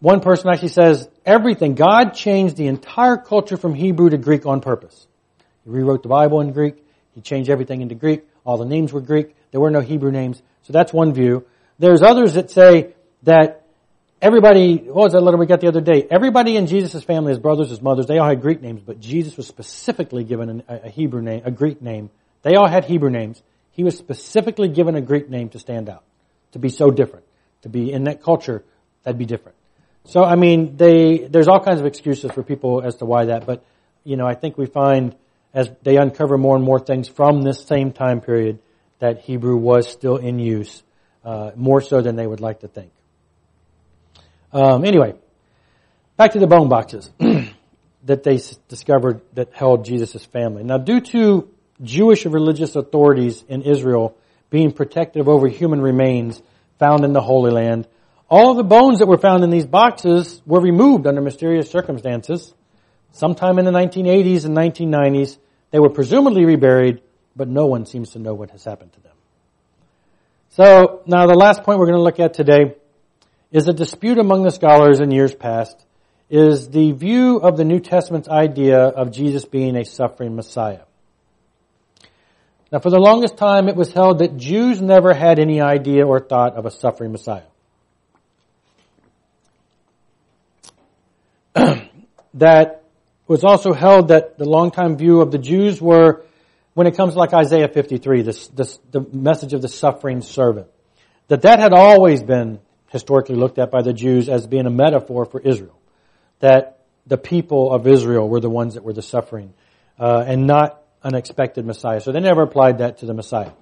[0.00, 4.62] one person actually says everything, God changed the entire culture from Hebrew to Greek on
[4.62, 5.06] purpose.
[5.64, 6.82] He rewrote the Bible in Greek.
[7.14, 8.22] He changed everything into Greek.
[8.44, 9.36] All the names were Greek.
[9.50, 10.40] There were no Hebrew names.
[10.62, 11.44] So that's one view.
[11.80, 13.64] There's others that say that
[14.20, 16.06] everybody, what was that letter we got the other day?
[16.10, 19.38] Everybody in Jesus' family, his brothers, his mothers, they all had Greek names, but Jesus
[19.38, 22.10] was specifically given a, a Hebrew name, a Greek name.
[22.42, 23.42] They all had Hebrew names.
[23.72, 26.04] He was specifically given a Greek name to stand out,
[26.52, 27.24] to be so different,
[27.62, 28.62] to be in that culture,
[29.02, 29.56] that'd be different.
[30.04, 33.46] So, I mean, they, there's all kinds of excuses for people as to why that,
[33.46, 33.64] but,
[34.04, 35.16] you know, I think we find
[35.54, 38.58] as they uncover more and more things from this same time period
[38.98, 40.82] that Hebrew was still in use,
[41.24, 42.92] uh, more so than they would like to think.
[44.52, 45.14] Um, anyway,
[46.16, 47.10] back to the bone boxes
[48.04, 50.64] that they discovered that held Jesus' family.
[50.64, 51.48] Now, due to
[51.82, 54.16] Jewish religious authorities in Israel
[54.50, 56.42] being protective over human remains
[56.78, 57.86] found in the Holy Land,
[58.28, 62.52] all the bones that were found in these boxes were removed under mysterious circumstances.
[63.12, 65.36] Sometime in the 1980s and 1990s,
[65.70, 67.02] they were presumably reburied,
[67.34, 69.09] but no one seems to know what has happened to them.
[70.54, 72.74] So, now the last point we're going to look at today
[73.52, 75.80] is a dispute among the scholars in years past
[76.28, 80.80] is the view of the New Testament's idea of Jesus being a suffering Messiah.
[82.72, 86.18] Now for the longest time it was held that Jews never had any idea or
[86.18, 87.42] thought of a suffering Messiah.
[92.34, 92.82] that
[93.28, 96.24] was also held that the longtime view of the Jews were
[96.74, 100.68] when it comes like Isaiah 53, this, this, the message of the suffering servant,
[101.28, 105.24] that that had always been historically looked at by the Jews as being a metaphor
[105.24, 105.78] for Israel.
[106.40, 109.52] That the people of Israel were the ones that were the suffering,
[109.98, 112.00] uh, and not an expected Messiah.
[112.00, 113.52] So they never applied that to the Messiah.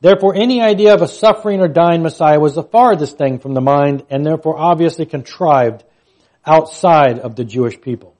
[0.00, 3.60] Therefore, any idea of a suffering or dying Messiah was the farthest thing from the
[3.60, 5.84] mind, and therefore obviously contrived
[6.44, 8.16] outside of the Jewish people.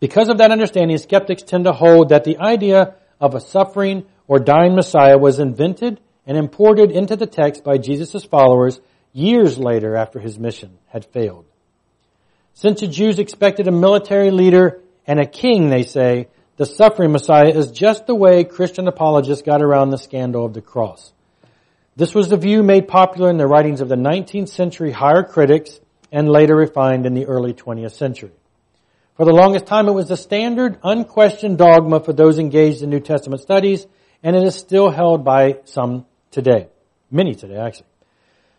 [0.00, 4.38] Because of that understanding, skeptics tend to hold that the idea of a suffering or
[4.38, 8.80] dying Messiah was invented and imported into the text by Jesus' followers
[9.12, 11.46] years later after his mission had failed.
[12.54, 17.50] Since the Jews expected a military leader and a king, they say, the suffering Messiah
[17.50, 21.12] is just the way Christian apologists got around the scandal of the cross.
[21.96, 25.78] This was the view made popular in the writings of the 19th century higher critics
[26.10, 28.32] and later refined in the early 20th century.
[29.16, 33.00] For the longest time, it was the standard, unquestioned dogma for those engaged in New
[33.00, 33.86] Testament studies,
[34.22, 36.68] and it is still held by some today.
[37.10, 37.86] Many today, actually.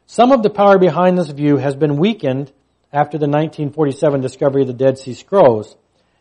[0.08, 2.52] Some of the power behind this view has been weakened
[2.92, 5.76] after the 1947 discovery of the Dead Sea Scrolls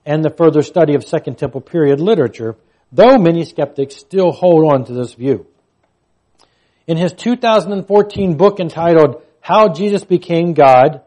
[0.05, 2.57] and the further study of Second Temple period literature,
[2.93, 5.47] though many skeptics still hold on to this view.
[6.87, 11.01] In his 2014 book entitled How Jesus Became God,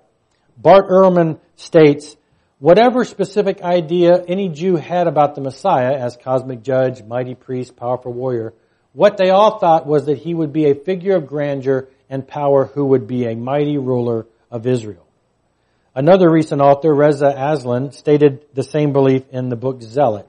[0.57, 2.15] Bart Ehrman states,
[2.59, 8.13] whatever specific idea any Jew had about the Messiah as cosmic judge, mighty priest, powerful
[8.13, 8.53] warrior,
[8.93, 12.65] what they all thought was that he would be a figure of grandeur and power
[12.65, 15.05] who would be a mighty ruler of Israel.
[15.95, 20.27] Another recent author, Reza Aslan, stated the same belief in the book Zealot,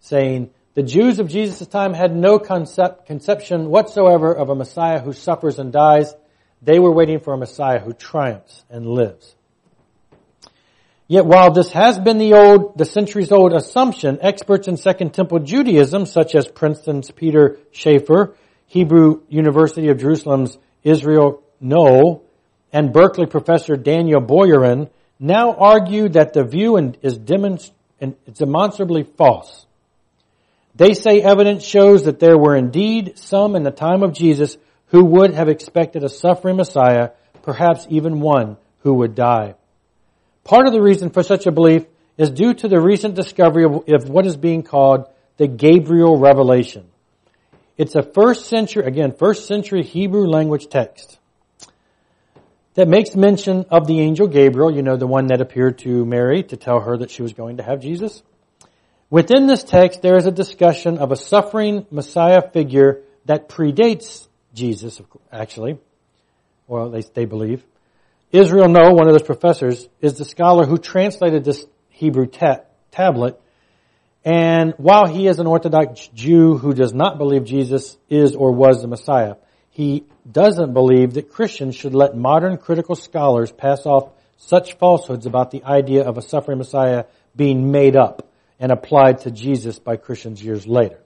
[0.00, 5.12] saying, the Jews of Jesus' time had no concept, conception whatsoever of a Messiah who
[5.12, 6.12] suffers and dies.
[6.62, 9.36] They were waiting for a Messiah who triumphs and lives.
[11.06, 15.40] Yet while this has been the old, the centuries old assumption, experts in Second Temple
[15.40, 18.34] Judaism, such as Princeton's Peter Schaefer,
[18.66, 22.22] Hebrew University of Jerusalem's Israel Knohl,
[22.72, 24.88] and Berkeley professor Daniel Boyarin,
[25.20, 29.66] now argue that the view is demonstrably false.
[30.74, 35.04] They say evidence shows that there were indeed some in the time of Jesus who
[35.04, 37.10] would have expected a suffering Messiah,
[37.42, 39.54] perhaps even one who would die.
[40.44, 41.86] Part of the reason for such a belief
[42.16, 46.86] is due to the recent discovery of, what is being called the Gabriel revelation.
[47.76, 51.18] It's a first century, again, first century Hebrew language text
[52.74, 56.42] that makes mention of the angel Gabriel, you know, the one that appeared to Mary
[56.44, 58.22] to tell her that she was going to have Jesus.
[59.10, 65.00] Within this text, there is a discussion of a suffering Messiah figure that predates Jesus,
[65.32, 65.78] actually.
[66.66, 67.64] Well, they, they believe.
[68.34, 73.40] Israel Knohl, one of those professors, is the scholar who translated this Hebrew ta- tablet.
[74.24, 78.82] And while he is an Orthodox Jew who does not believe Jesus is or was
[78.82, 79.36] the Messiah,
[79.70, 85.52] he doesn't believe that Christians should let modern critical scholars pass off such falsehoods about
[85.52, 87.04] the idea of a suffering Messiah
[87.36, 88.28] being made up
[88.58, 91.03] and applied to Jesus by Christians years later.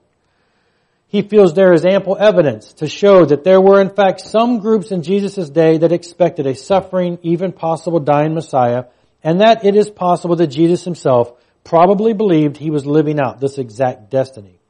[1.08, 4.90] He feels there is ample evidence to show that there were in fact some groups
[4.90, 8.84] in Jesus' day that expected a suffering, even possible dying Messiah,
[9.22, 11.32] and that it is possible that Jesus himself
[11.64, 14.60] probably believed he was living out this exact destiny.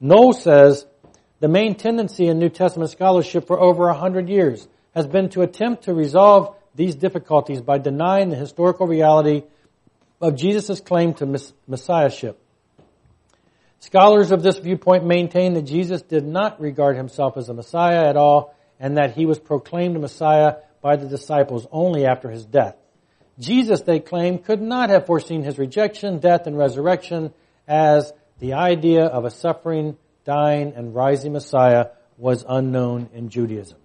[0.00, 0.86] Knohl says
[1.40, 5.42] the main tendency in New Testament scholarship for over a hundred years has been to
[5.42, 9.42] attempt to resolve these difficulties by denying the historical reality
[10.20, 12.40] of Jesus' claim to messiahship.
[13.80, 18.16] Scholars of this viewpoint maintain that Jesus did not regard himself as a Messiah at
[18.16, 22.76] all and that he was proclaimed a Messiah by the disciples only after his death.
[23.38, 27.32] Jesus, they claim, could not have foreseen his rejection, death, and resurrection
[27.68, 33.78] as the idea of a suffering, dying, and rising Messiah was unknown in Judaism.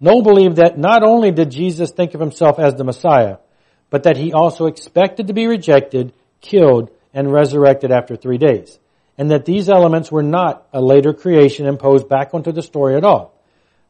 [0.00, 3.36] Knohl believed that not only did Jesus think of himself as the Messiah,
[3.90, 8.78] but that he also expected to be rejected, killed, and resurrected after three days.
[9.18, 13.04] And that these elements were not a later creation imposed back onto the story at
[13.04, 13.34] all.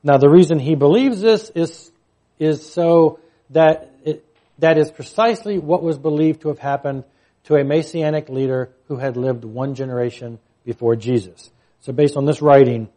[0.02, 1.92] Now the reason he believes this is,
[2.38, 4.24] is so that it,
[4.58, 7.04] that is precisely what was believed to have happened
[7.44, 11.50] to a messianic leader who had lived one generation before Jesus.
[11.80, 12.88] So based on this writing,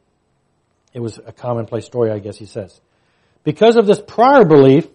[0.93, 2.79] it was a commonplace story, I guess he says.
[3.43, 4.87] Because of this prior belief,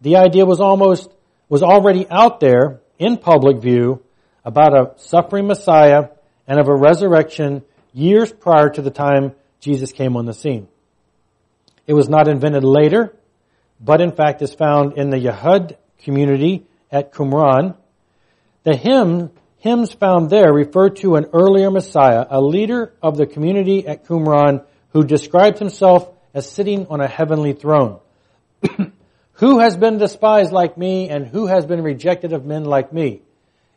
[0.00, 1.10] the idea was almost,
[1.48, 4.02] was already out there in public view
[4.50, 6.08] about a suffering Messiah
[6.48, 10.66] and of a resurrection years prior to the time Jesus came on the scene.
[11.86, 13.14] It was not invented later,
[13.80, 17.76] but in fact is found in the Yahad community at Qumran.
[18.64, 23.86] The hymn, hymns found there refer to an earlier Messiah, a leader of the community
[23.86, 28.00] at Qumran who describes himself as sitting on a heavenly throne.
[29.34, 33.22] who has been despised like me and who has been rejected of men like me?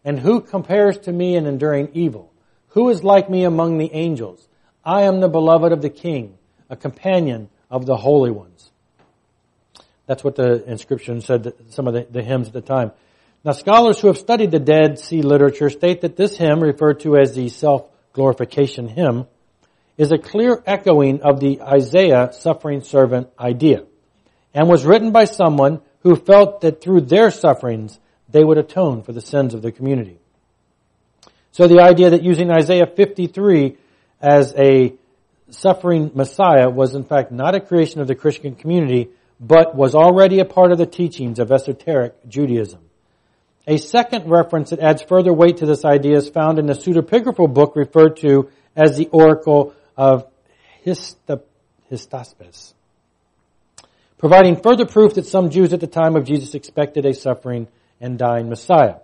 [0.06, 2.32] And who compares to me in enduring evil?
[2.70, 4.48] Who is like me among the angels?
[4.84, 6.38] I am the beloved of the king,
[6.70, 8.72] a companion of the holy ones.
[10.06, 12.92] That's what the inscription said, some of the, the hymns at the time.
[13.46, 17.18] Now scholars who have studied the Dead Sea literature state that this hymn, referred to
[17.18, 19.28] as the self-glorification hymn,
[19.98, 23.86] is a clear echoing of the Isaiah suffering servant idea
[24.54, 28.00] and was written by someone who felt that through their sufferings
[28.34, 30.18] they would atone for the sins of the community.
[31.52, 33.78] So the idea that using Isaiah 53
[34.20, 34.96] as a
[35.52, 39.10] suffering Messiah was in fact not a creation of the Christian community,
[39.40, 42.80] but was already a part of the teachings of esoteric Judaism.
[43.68, 47.54] A second reference that adds further weight to this idea is found in the pseudepigraphal
[47.54, 50.26] book referred to as the Oracle of
[50.86, 52.74] Hystaspes,
[54.18, 57.68] providing further proof that some Jews at the time of Jesus expected a suffering
[58.00, 58.98] and dying Messiah.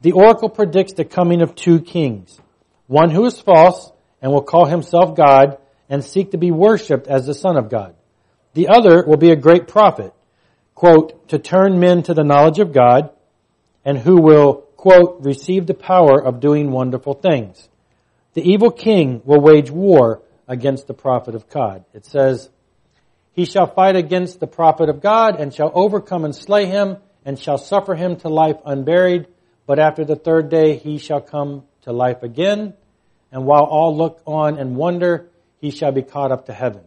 [0.00, 2.38] The oracle predicts the coming of two kings,
[2.86, 7.26] one who is false and will call himself God and seek to be worshipped as
[7.26, 7.94] the Son of God.
[8.54, 10.12] The other will be a great prophet,
[10.74, 13.10] quote, to turn men to the knowledge of God
[13.84, 17.68] and who will, quote, receive the power of doing wonderful things.
[18.34, 21.84] The evil king will wage war against the prophet of God.
[21.92, 22.48] It says,
[23.32, 27.38] He shall fight against the prophet of God and shall overcome and slay him and
[27.38, 29.26] shall suffer him to life unburied,
[29.66, 32.74] but after the third day he shall come to life again,
[33.32, 36.82] and while all look on and wonder, he shall be caught up to heaven.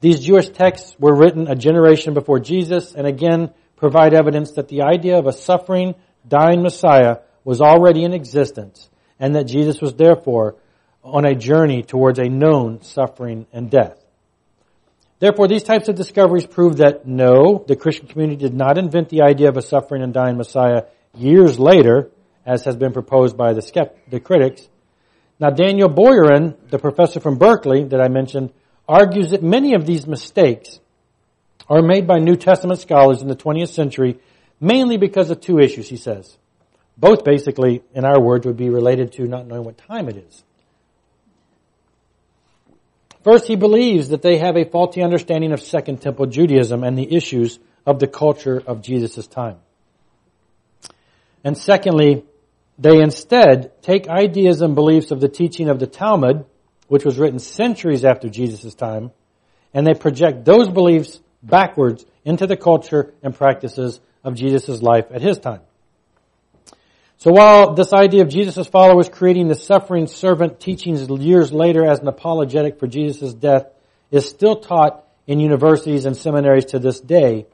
[0.00, 4.82] These Jewish texts were written a generation before Jesus and again provide evidence that the
[4.82, 5.94] idea of a suffering,
[6.26, 10.56] dying Messiah was already in existence and that Jesus was therefore
[11.04, 13.99] on a journey towards a known suffering and death.
[15.20, 19.22] Therefore, these types of discoveries prove that no, the Christian community did not invent the
[19.22, 22.10] idea of a suffering and dying Messiah years later,
[22.44, 24.68] as has been proposed by the, skept- the critics.
[25.38, 28.52] Now, Daniel Boyarin, the professor from Berkeley that I mentioned,
[28.88, 30.80] argues that many of these mistakes
[31.68, 34.18] are made by New Testament scholars in the 20th century
[34.60, 36.36] mainly because of two issues, he says.
[36.96, 40.44] Both basically, in our words, would be related to not knowing what time it is.
[43.22, 47.14] First, he believes that they have a faulty understanding of Second Temple Judaism and the
[47.14, 49.56] issues of the culture of Jesus' time.
[51.44, 52.24] And secondly,
[52.78, 56.46] they instead take ideas and beliefs of the teaching of the Talmud,
[56.88, 59.12] which was written centuries after Jesus' time,
[59.74, 65.22] and they project those beliefs backwards into the culture and practices of Jesus' life at
[65.22, 65.60] his time.
[67.20, 71.98] So while this idea of Jesus' followers creating the suffering servant teachings years later as
[71.98, 73.66] an apologetic for Jesus' death
[74.10, 77.44] is still taught in universities and seminaries to this day,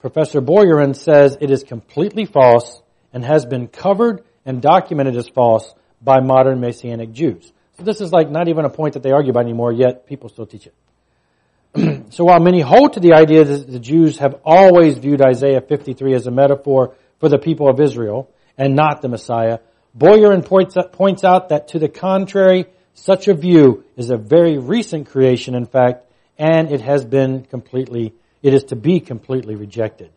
[0.00, 2.82] Professor Boyarin says it is completely false
[3.12, 7.52] and has been covered and documented as false by modern Messianic Jews.
[7.76, 10.30] So this is like not even a point that they argue about anymore, yet people
[10.30, 12.10] still teach it.
[12.12, 16.12] so while many hold to the idea that the Jews have always viewed Isaiah 53
[16.14, 18.28] as a metaphor for the people of Israel
[18.58, 19.60] and not the Messiah,
[19.96, 25.08] Boyarin points, points out that to the contrary, such a view is a very recent
[25.08, 26.04] creation, in fact,
[26.36, 30.10] and it has been completely, it is to be completely rejected.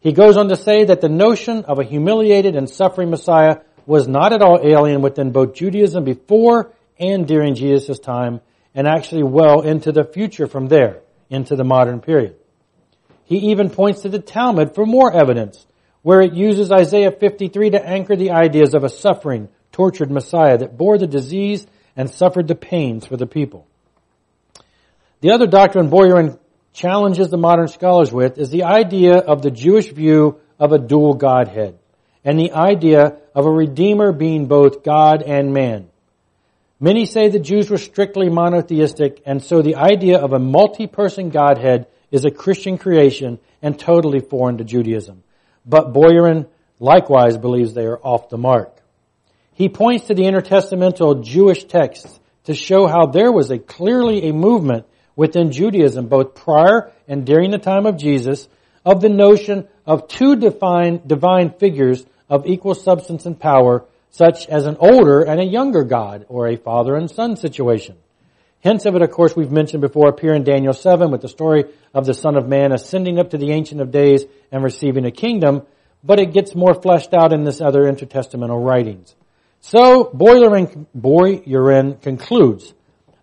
[0.00, 4.06] He goes on to say that the notion of a humiliated and suffering Messiah was
[4.06, 8.40] not at all alien within both Judaism before and during Jesus' time,
[8.74, 12.36] and actually well into the future from there, into the modern period.
[13.24, 15.66] He even points to the Talmud for more evidence,
[16.06, 20.78] where it uses Isaiah 53 to anchor the ideas of a suffering, tortured Messiah that
[20.78, 23.66] bore the disease and suffered the pains for the people.
[25.20, 26.38] The other doctrine Boyarin
[26.72, 31.14] challenges the modern scholars with is the idea of the Jewish view of a dual
[31.14, 31.76] Godhead
[32.24, 35.88] and the idea of a Redeemer being both God and man.
[36.78, 41.88] Many say the Jews were strictly monotheistic, and so the idea of a multi-person Godhead
[42.12, 45.24] is a Christian creation and totally foreign to Judaism.
[45.66, 46.46] But Boyarin
[46.78, 48.72] likewise believes they are off the mark.
[49.52, 54.32] He points to the intertestamental Jewish texts to show how there was a clearly a
[54.32, 54.86] movement
[55.16, 58.48] within Judaism, both prior and during the time of Jesus,
[58.84, 64.66] of the notion of two defined divine figures of equal substance and power, such as
[64.66, 67.96] an older and a younger God, or a father and son situation.
[68.66, 71.66] Hints of it, of course, we've mentioned before appear in Daniel 7 with the story
[71.94, 75.12] of the Son of Man ascending up to the Ancient of Days and receiving a
[75.12, 75.62] kingdom,
[76.02, 79.14] but it gets more fleshed out in this other intertestamental writings.
[79.60, 82.74] So, Boyarin, Boyarin concludes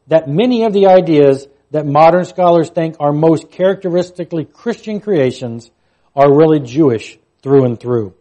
[0.07, 5.71] that many of the ideas that modern scholars think are most characteristically Christian creations
[6.15, 8.13] are really Jewish through and through.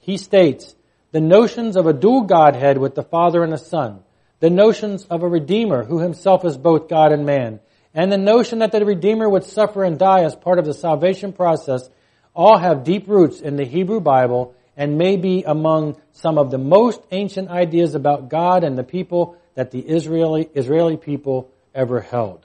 [0.00, 0.74] He states,
[1.12, 4.03] the notions of a dual Godhead with the Father and the Son,
[4.44, 7.60] the notions of a Redeemer who himself is both God and man,
[7.94, 11.32] and the notion that the Redeemer would suffer and die as part of the salvation
[11.32, 11.88] process
[12.34, 16.58] all have deep roots in the Hebrew Bible and may be among some of the
[16.58, 22.44] most ancient ideas about God and the people that the Israeli, Israeli people ever held.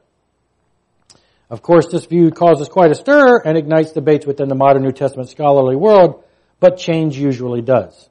[1.49, 4.93] Of course, this view causes quite a stir and ignites debates within the modern New
[4.93, 6.23] Testament scholarly world,
[6.61, 8.09] but change usually does.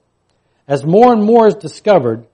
[0.67, 2.27] As more and more is discovered,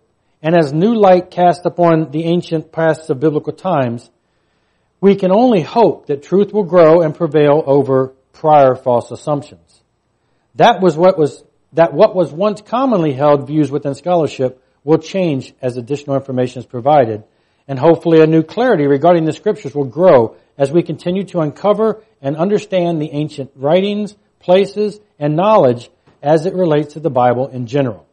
[0.44, 4.10] and as new light cast upon the ancient pasts of biblical times,
[5.00, 9.82] we can only hope that truth will grow and prevail over prior false assumptions.
[10.56, 11.42] That was what was,
[11.72, 16.66] that what was once commonly held views within scholarship will change as additional information is
[16.66, 17.24] provided,
[17.66, 22.02] and hopefully a new clarity regarding the scriptures will grow as we continue to uncover
[22.20, 25.88] and understand the ancient writings, places, and knowledge
[26.22, 28.06] as it relates to the Bible in general.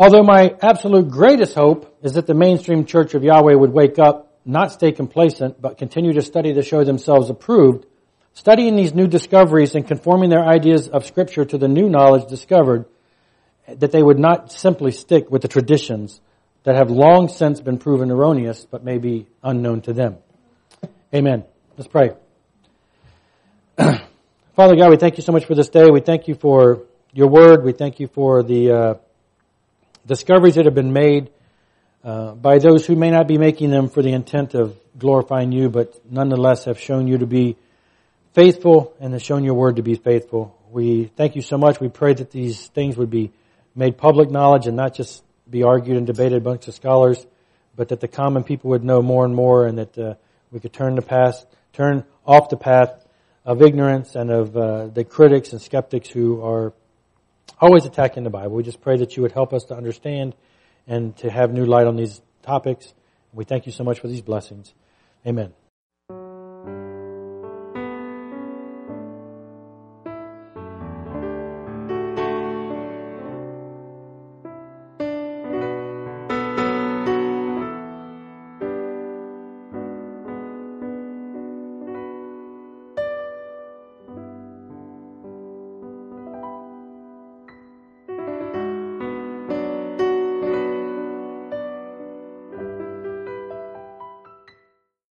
[0.00, 4.34] Although my absolute greatest hope is that the mainstream church of Yahweh would wake up,
[4.46, 7.84] not stay complacent, but continue to study to show themselves approved,
[8.32, 12.86] studying these new discoveries and conforming their ideas of scripture to the new knowledge discovered,
[13.68, 16.22] that they would not simply stick with the traditions
[16.62, 20.16] that have long since been proven erroneous, but may be unknown to them.
[21.14, 21.44] Amen.
[21.76, 22.12] Let's pray.
[23.76, 25.90] Father God, we thank you so much for this day.
[25.90, 27.62] We thank you for your word.
[27.62, 28.94] We thank you for the uh,
[30.06, 31.30] discoveries that have been made
[32.02, 35.68] uh, by those who may not be making them for the intent of glorifying you,
[35.68, 37.56] but nonetheless have shown you to be
[38.32, 40.56] faithful and have shown your word to be faithful.
[40.70, 41.80] We thank you so much.
[41.80, 43.32] We pray that these things would be
[43.74, 47.26] made public knowledge and not just be argued and debated amongst the scholars,
[47.76, 50.14] but that the common people would know more and more and that uh,
[50.50, 53.04] we could turn the past, turn off the path
[53.44, 56.72] of ignorance and of uh, the critics and skeptics who are
[57.60, 58.56] always attacking the Bible.
[58.56, 60.34] We just pray that you would help us to understand
[60.86, 62.92] and to have new light on these topics.
[63.32, 64.74] We thank you so much for these blessings.
[65.26, 65.52] Amen.